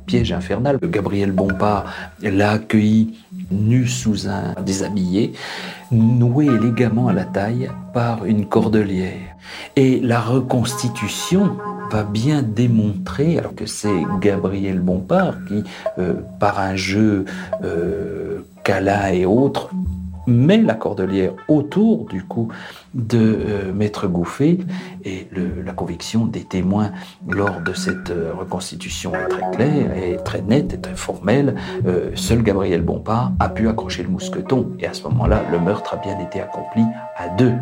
piège 0.05 0.33
infernal. 0.33 0.79
Gabriel 0.83 1.31
Bompard 1.31 1.85
l'a 2.21 2.51
accueilli 2.51 3.15
nu 3.53 3.87
sous 3.87 4.29
un 4.29 4.61
déshabillé, 4.61 5.33
noué 5.93 6.47
élégamment 6.47 7.07
à 7.07 7.13
la 7.13 7.25
taille 7.25 7.71
par 7.95 8.27
une 8.27 8.47
cordelière. 8.47 9.37
Et 9.77 10.01
la 10.01 10.21
reconstitution 10.21 11.57
va 11.93 12.03
bien 12.03 12.43
démontrer, 12.43 13.39
alors 13.39 13.55
que 13.55 13.67
c'est 13.67 14.03
Gabriel 14.21 14.81
Bompard 14.81 15.37
qui, 15.47 15.63
euh, 16.01 16.15
par 16.41 16.59
un 16.59 16.75
jeu 16.75 17.25
euh, 17.63 18.41
et 19.13 19.25
autres, 19.25 19.71
met 20.27 20.59
la 20.59 20.75
cordelière 20.75 21.33
autour 21.49 22.07
du 22.07 22.25
cou 22.25 22.49
de 22.95 23.19
euh, 23.19 23.73
Maître 23.73 24.07
Gouffet 24.07 24.59
et 25.05 25.29
la 25.65 25.73
conviction 25.73 26.27
des 26.27 26.45
témoins 26.45 26.93
lors 27.29 27.61
de 27.61 27.73
cette 27.73 28.11
euh, 28.11 28.33
reconstitution 28.35 29.13
est 29.15 29.29
très 29.29 29.51
claire 29.53 29.97
et 29.97 30.17
très 30.25 30.43
nette 30.43 30.75
et 30.75 30.81
très 30.81 30.97
formelle. 30.97 31.55
seul 32.15 32.43
Gabriel 32.43 32.83
Bompard 32.83 33.33
a 33.39 33.49
pu 33.49 33.69
accrocher 33.69 34.03
le 34.03 34.09
mousqueton 34.09 34.71
et 34.79 34.87
à 34.87 34.95
ce 34.95 35.03
moment-là, 35.05 35.43
le 35.51 35.59
meurtre 35.59 35.95
a 35.95 35.97
bien 35.97 36.19
été 36.21 36.41
accompli 36.41 36.83
à 37.17 37.29
deux. 37.29 37.55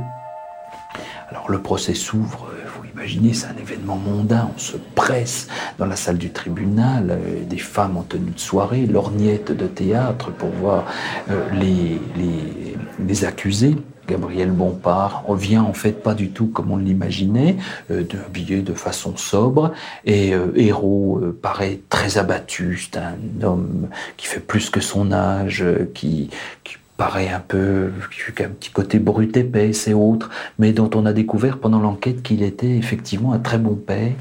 Alors 1.34 1.50
le 1.50 1.60
procès 1.60 1.94
s'ouvre, 1.94 2.46
euh, 2.52 2.63
imaginez, 2.94 3.34
c'est 3.34 3.46
un 3.46 3.56
événement 3.60 3.96
mondain, 3.96 4.50
on 4.54 4.58
se 4.58 4.76
presse 4.94 5.48
dans 5.78 5.86
la 5.86 5.96
salle 5.96 6.18
du 6.18 6.30
tribunal, 6.30 7.10
euh, 7.10 7.44
des 7.44 7.58
femmes 7.58 7.96
en 7.96 8.02
tenue 8.02 8.30
de 8.30 8.40
soirée, 8.40 8.86
lorgnettes 8.86 9.52
de 9.52 9.66
théâtre 9.66 10.30
pour 10.30 10.50
voir 10.50 10.86
euh, 11.30 11.50
les, 11.52 13.24
accusés. 13.24 13.76
Gabriel 14.06 14.50
Bompard 14.50 15.24
on 15.28 15.34
vient 15.34 15.62
en 15.62 15.72
fait 15.72 16.02
pas 16.02 16.12
du 16.12 16.28
tout 16.28 16.48
comme 16.48 16.70
on 16.70 16.76
l'imaginait, 16.76 17.56
habillé 17.88 18.60
de 18.60 18.74
façon 18.74 19.16
sobre, 19.16 19.72
et 20.04 20.34
Héros 20.56 21.22
paraît 21.40 21.80
très 21.88 22.18
abattu, 22.18 22.78
c'est 22.78 22.98
un 22.98 23.16
homme 23.42 23.88
qui 24.18 24.26
fait 24.26 24.40
plus 24.40 24.68
que 24.68 24.80
son 24.80 25.10
âge, 25.10 25.64
qui, 25.94 26.28
qui 26.64 26.76
paraît 26.96 27.28
un 27.28 27.40
peu, 27.40 27.90
un 28.38 28.48
petit 28.48 28.70
côté 28.70 28.98
brut 28.98 29.36
épaisse 29.36 29.88
et 29.88 29.94
autres, 29.94 30.30
mais 30.58 30.72
dont 30.72 30.90
on 30.94 31.06
a 31.06 31.12
découvert 31.12 31.58
pendant 31.58 31.80
l'enquête 31.80 32.22
qu'il 32.22 32.42
était 32.42 32.76
effectivement 32.76 33.32
un 33.32 33.38
très 33.38 33.58
bon 33.58 33.74
père 33.74 34.14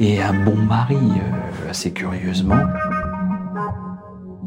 et 0.00 0.20
un 0.20 0.32
bon 0.32 0.56
mari, 0.56 0.96
euh, 0.96 1.70
assez 1.70 1.92
curieusement. 1.92 2.58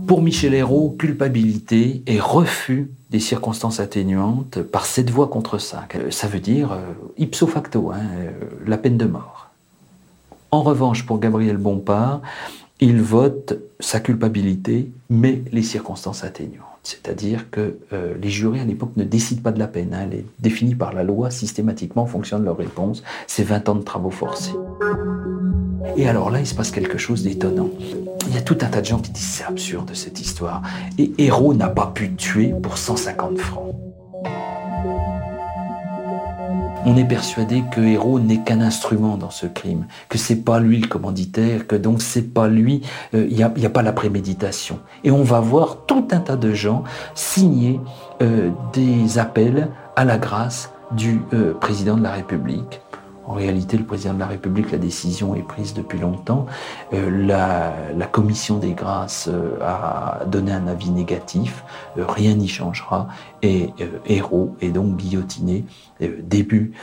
Pour 0.08 0.22
Michel 0.22 0.54
Hérault, 0.54 0.96
culpabilité 0.98 2.04
et 2.08 2.20
refus 2.20 2.90
des 3.12 3.20
circonstances 3.20 3.80
atténuantes 3.80 4.62
par 4.62 4.86
cette 4.86 5.10
voix 5.10 5.28
contre 5.28 5.58
cinq. 5.58 5.96
Euh, 5.96 6.12
ça 6.12 6.28
veut 6.28 6.40
dire 6.40 6.74
euh, 6.74 6.82
ipso 7.18 7.48
facto, 7.48 7.92
hein, 7.92 8.02
la 8.66 8.78
peine 8.78 8.98
de 8.98 9.06
mort. 9.06 9.52
En 10.52 10.64
revanche, 10.64 11.06
pour 11.06 11.20
Gabriel 11.20 11.58
Bompard, 11.58 12.22
il 12.80 13.02
vote 13.02 13.60
sa 13.80 14.00
culpabilité, 14.00 14.90
mais 15.10 15.44
les 15.52 15.64
circonstances 15.64 16.24
atténuantes. 16.24 16.69
C'est-à-dire 16.90 17.52
que 17.52 17.78
euh, 17.94 18.16
les 18.20 18.30
jurés 18.30 18.60
à 18.60 18.66
l'époque 18.66 18.94
ne 18.98 19.04
décident 19.04 19.44
pas 19.44 19.52
de 19.52 19.60
la 19.60 19.68
peine. 19.68 19.94
Hein. 19.94 20.08
Elle 20.10 20.20
est 20.20 20.26
définie 20.40 20.74
par 20.74 20.92
la 20.92 21.04
loi 21.04 21.30
systématiquement 21.30 22.02
en 22.02 22.08
fonction 22.08 22.40
de 22.40 22.46
leur 22.46 22.58
réponse. 22.58 23.04
C'est 23.28 23.44
20 23.44 23.70
ans 23.70 23.76
de 23.76 23.84
travaux 23.84 24.10
forcés. 24.10 24.54
Et 25.98 26.08
alors 26.08 26.32
là, 26.32 26.40
il 26.40 26.48
se 26.48 26.56
passe 26.56 26.72
quelque 26.72 26.98
chose 26.98 27.24
d'étonnant. 27.24 27.70
Il 28.28 28.34
y 28.34 28.38
a 28.38 28.42
tout 28.42 28.58
un 28.62 28.68
tas 28.68 28.82
de 28.82 28.86
gens 28.86 29.00
qui 29.00 29.12
disent 29.12 29.24
c'est 29.24 29.44
absurde 29.44 29.92
cette 29.94 30.20
histoire. 30.20 30.64
Et 30.98 31.12
Héros 31.20 31.54
n'a 31.54 31.70
pas 31.70 31.88
pu 31.88 32.16
tuer 32.16 32.54
pour 32.60 32.78
150 32.78 33.38
francs. 33.38 33.76
On 36.86 36.96
est 36.96 37.06
persuadé 37.06 37.64
que 37.72 37.82
Héros 37.82 38.20
n'est 38.20 38.42
qu'un 38.42 38.62
instrument 38.62 39.18
dans 39.18 39.30
ce 39.30 39.46
crime, 39.46 39.86
que 40.08 40.18
c'est 40.18 40.44
pas 40.44 40.60
lui 40.60 40.80
le 40.80 40.88
commanditaire, 40.88 41.68
que 41.68 41.76
donc 41.76 42.02
c'est 42.02 42.34
pas 42.34 42.48
lui, 42.48 42.82
euh, 43.14 43.28
il 43.30 43.36
n'y 43.36 43.44
a, 43.44 43.48
a, 43.48 43.70
pas 43.70 43.82
la 43.82 43.92
préméditation. 43.92 44.80
Et 45.04 45.12
on 45.12 45.24
va 45.24 45.42
voir 45.42 45.86
tout 45.88 46.08
un 46.12 46.20
tas 46.20 46.38
de 46.38 46.54
gens 46.54 46.84
signer 47.16 47.82
euh, 48.22 48.50
des 48.74 49.20
appels 49.20 49.70
à 49.96 50.06
la 50.06 50.18
grâce 50.18 50.72
du 50.92 51.22
euh, 51.34 51.54
président 51.54 51.98
de 51.98 52.04
la 52.04 52.12
République 52.12 52.82
en 53.30 53.34
réalité, 53.34 53.78
le 53.78 53.84
président 53.84 54.16
de 54.16 54.20
la 54.20 54.26
République, 54.26 54.72
la 54.72 54.80
décision 54.80 55.36
est 55.36 55.44
prise 55.44 55.76
depuis 55.76 56.00
longtemps. 56.00 56.48
Euh, 56.94 57.28
la, 57.28 58.08
commission 58.08 58.58
des 58.58 58.72
grâces 58.72 59.30
euh, 59.32 59.60
a 59.62 60.26
donné 60.26 60.52
un 60.52 60.66
avis 60.66 60.90
négatif. 60.90 61.64
Euh, 62.00 62.06
rien 62.08 62.34
n'y 62.34 62.48
changera. 62.48 63.08
Et 63.44 63.70
Héros 64.08 64.56
est 64.62 64.72
donc 64.72 64.98
guillotiné 64.98 65.64
début 66.02 66.74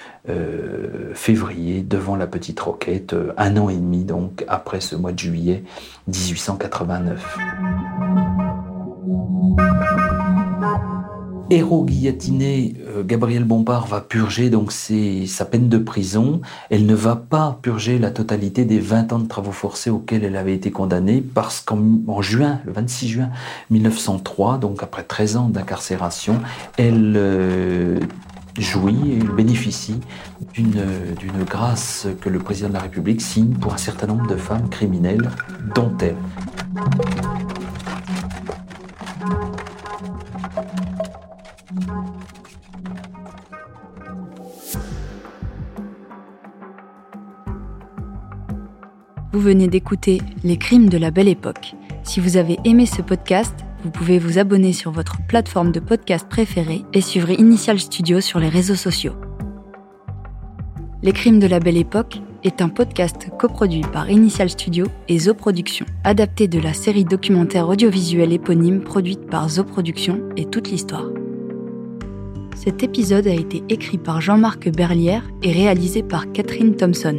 février 1.12 1.82
devant 1.82 2.16
la 2.16 2.26
Petite 2.26 2.59
Roquette, 2.59 3.14
un 3.37 3.56
an 3.59 3.68
et 3.68 3.76
demi 3.76 4.04
donc 4.04 4.42
après 4.48 4.80
ce 4.80 4.96
mois 4.96 5.12
de 5.12 5.18
juillet 5.18 5.64
1889. 6.06 7.37
Héros 11.48 11.85
guillotiné, 11.85 12.74
euh, 12.88 13.04
Gabriel 13.04 13.44
Bompard 13.44 13.87
va 13.87 14.00
purger 14.00 14.50
donc 14.50 14.72
sa 14.72 15.44
peine 15.44 15.68
de 15.68 15.78
prison. 15.78 16.40
Elle 16.70 16.87
ne 16.87 16.94
va 16.94 17.14
pas 17.14 17.59
purger 17.62 17.98
la 17.98 18.11
totalité 18.11 18.64
des 18.64 18.80
20 18.80 19.12
ans 19.12 19.18
de 19.20 19.28
travaux 19.28 19.52
forcés 19.52 19.90
auxquels 19.90 20.24
elle 20.24 20.37
avait 20.37 20.54
été 20.54 20.72
condamnée 20.72 21.22
parce 21.22 21.61
qu'en 21.61 22.20
juin, 22.20 22.59
le 22.64 22.72
26 22.72 23.09
juin 23.09 23.30
1903, 23.70 24.59
donc 24.59 24.82
après 24.82 25.04
13 25.04 25.37
ans 25.37 25.48
d'incarcération, 25.48 26.40
elle 26.78 27.14
euh, 27.16 28.00
jouit 28.59 29.12
et 29.12 29.18
bénéficie 29.18 30.00
d'une 30.52 31.44
grâce 31.48 32.09
que 32.20 32.28
le 32.28 32.40
président 32.40 32.68
de 32.68 32.74
la 32.74 32.80
République 32.80 33.20
signe 33.20 33.54
pour 33.54 33.72
un 33.72 33.78
certain 33.78 34.09
nombre 34.09 34.26
de 34.26 34.37
femmes 34.37 34.68
criminelles, 34.68 35.30
dont 35.74 35.92
elle. 36.00 36.16
Vous 49.37 49.42
venez 49.42 49.68
d'écouter 49.68 50.22
Les 50.44 50.57
crimes 50.57 50.88
de 50.88 50.96
la 50.96 51.11
belle 51.11 51.29
époque. 51.29 51.75
Si 52.05 52.20
vous 52.20 52.38
avez 52.38 52.57
aimé 52.64 52.87
ce 52.87 53.03
podcast, 53.03 53.55
vous 53.85 53.90
pouvez 53.90 54.18
vous 54.18 54.38
abonner 54.38 54.72
sur 54.72 54.92
votre 54.92 55.18
plateforme 55.29 55.72
de 55.72 55.79
podcast 55.79 56.27
préférée 56.27 56.87
et 56.94 57.03
suivre 57.03 57.29
Initial 57.29 57.79
Studio 57.79 58.22
sur 58.22 58.40
les 58.40 58.49
réseaux 58.49 58.77
sociaux. 58.77 59.12
Les 61.03 61.12
crimes 61.12 61.38
de 61.38 61.46
la 61.46 61.61
belle 61.61 61.77
époque 61.77 62.22
est 62.44 62.62
un 62.62 62.70
podcast 62.70 63.29
coproduit 63.38 63.85
par 63.92 64.09
Initial 64.09 64.49
Studio 64.49 64.87
et 65.07 65.18
Zo 65.18 65.35
Productions, 65.35 65.85
adapté 66.03 66.49
de 66.49 66.59
la 66.59 66.72
série 66.72 67.05
documentaire 67.05 67.68
audiovisuelle 67.68 68.33
éponyme 68.33 68.81
produite 68.81 69.27
par 69.27 69.51
Zo 69.51 69.64
Productions 69.64 70.31
et 70.38 70.46
toute 70.46 70.70
l'histoire. 70.70 71.11
Cet 72.55 72.83
épisode 72.83 73.27
a 73.27 73.35
été 73.35 73.62
écrit 73.68 73.99
par 73.99 74.22
Jean-Marc 74.22 74.70
Berlière 74.70 75.25
et 75.42 75.53
réalisé 75.53 76.03
par 76.03 76.33
Catherine 76.33 76.75
Thompson. 76.75 77.18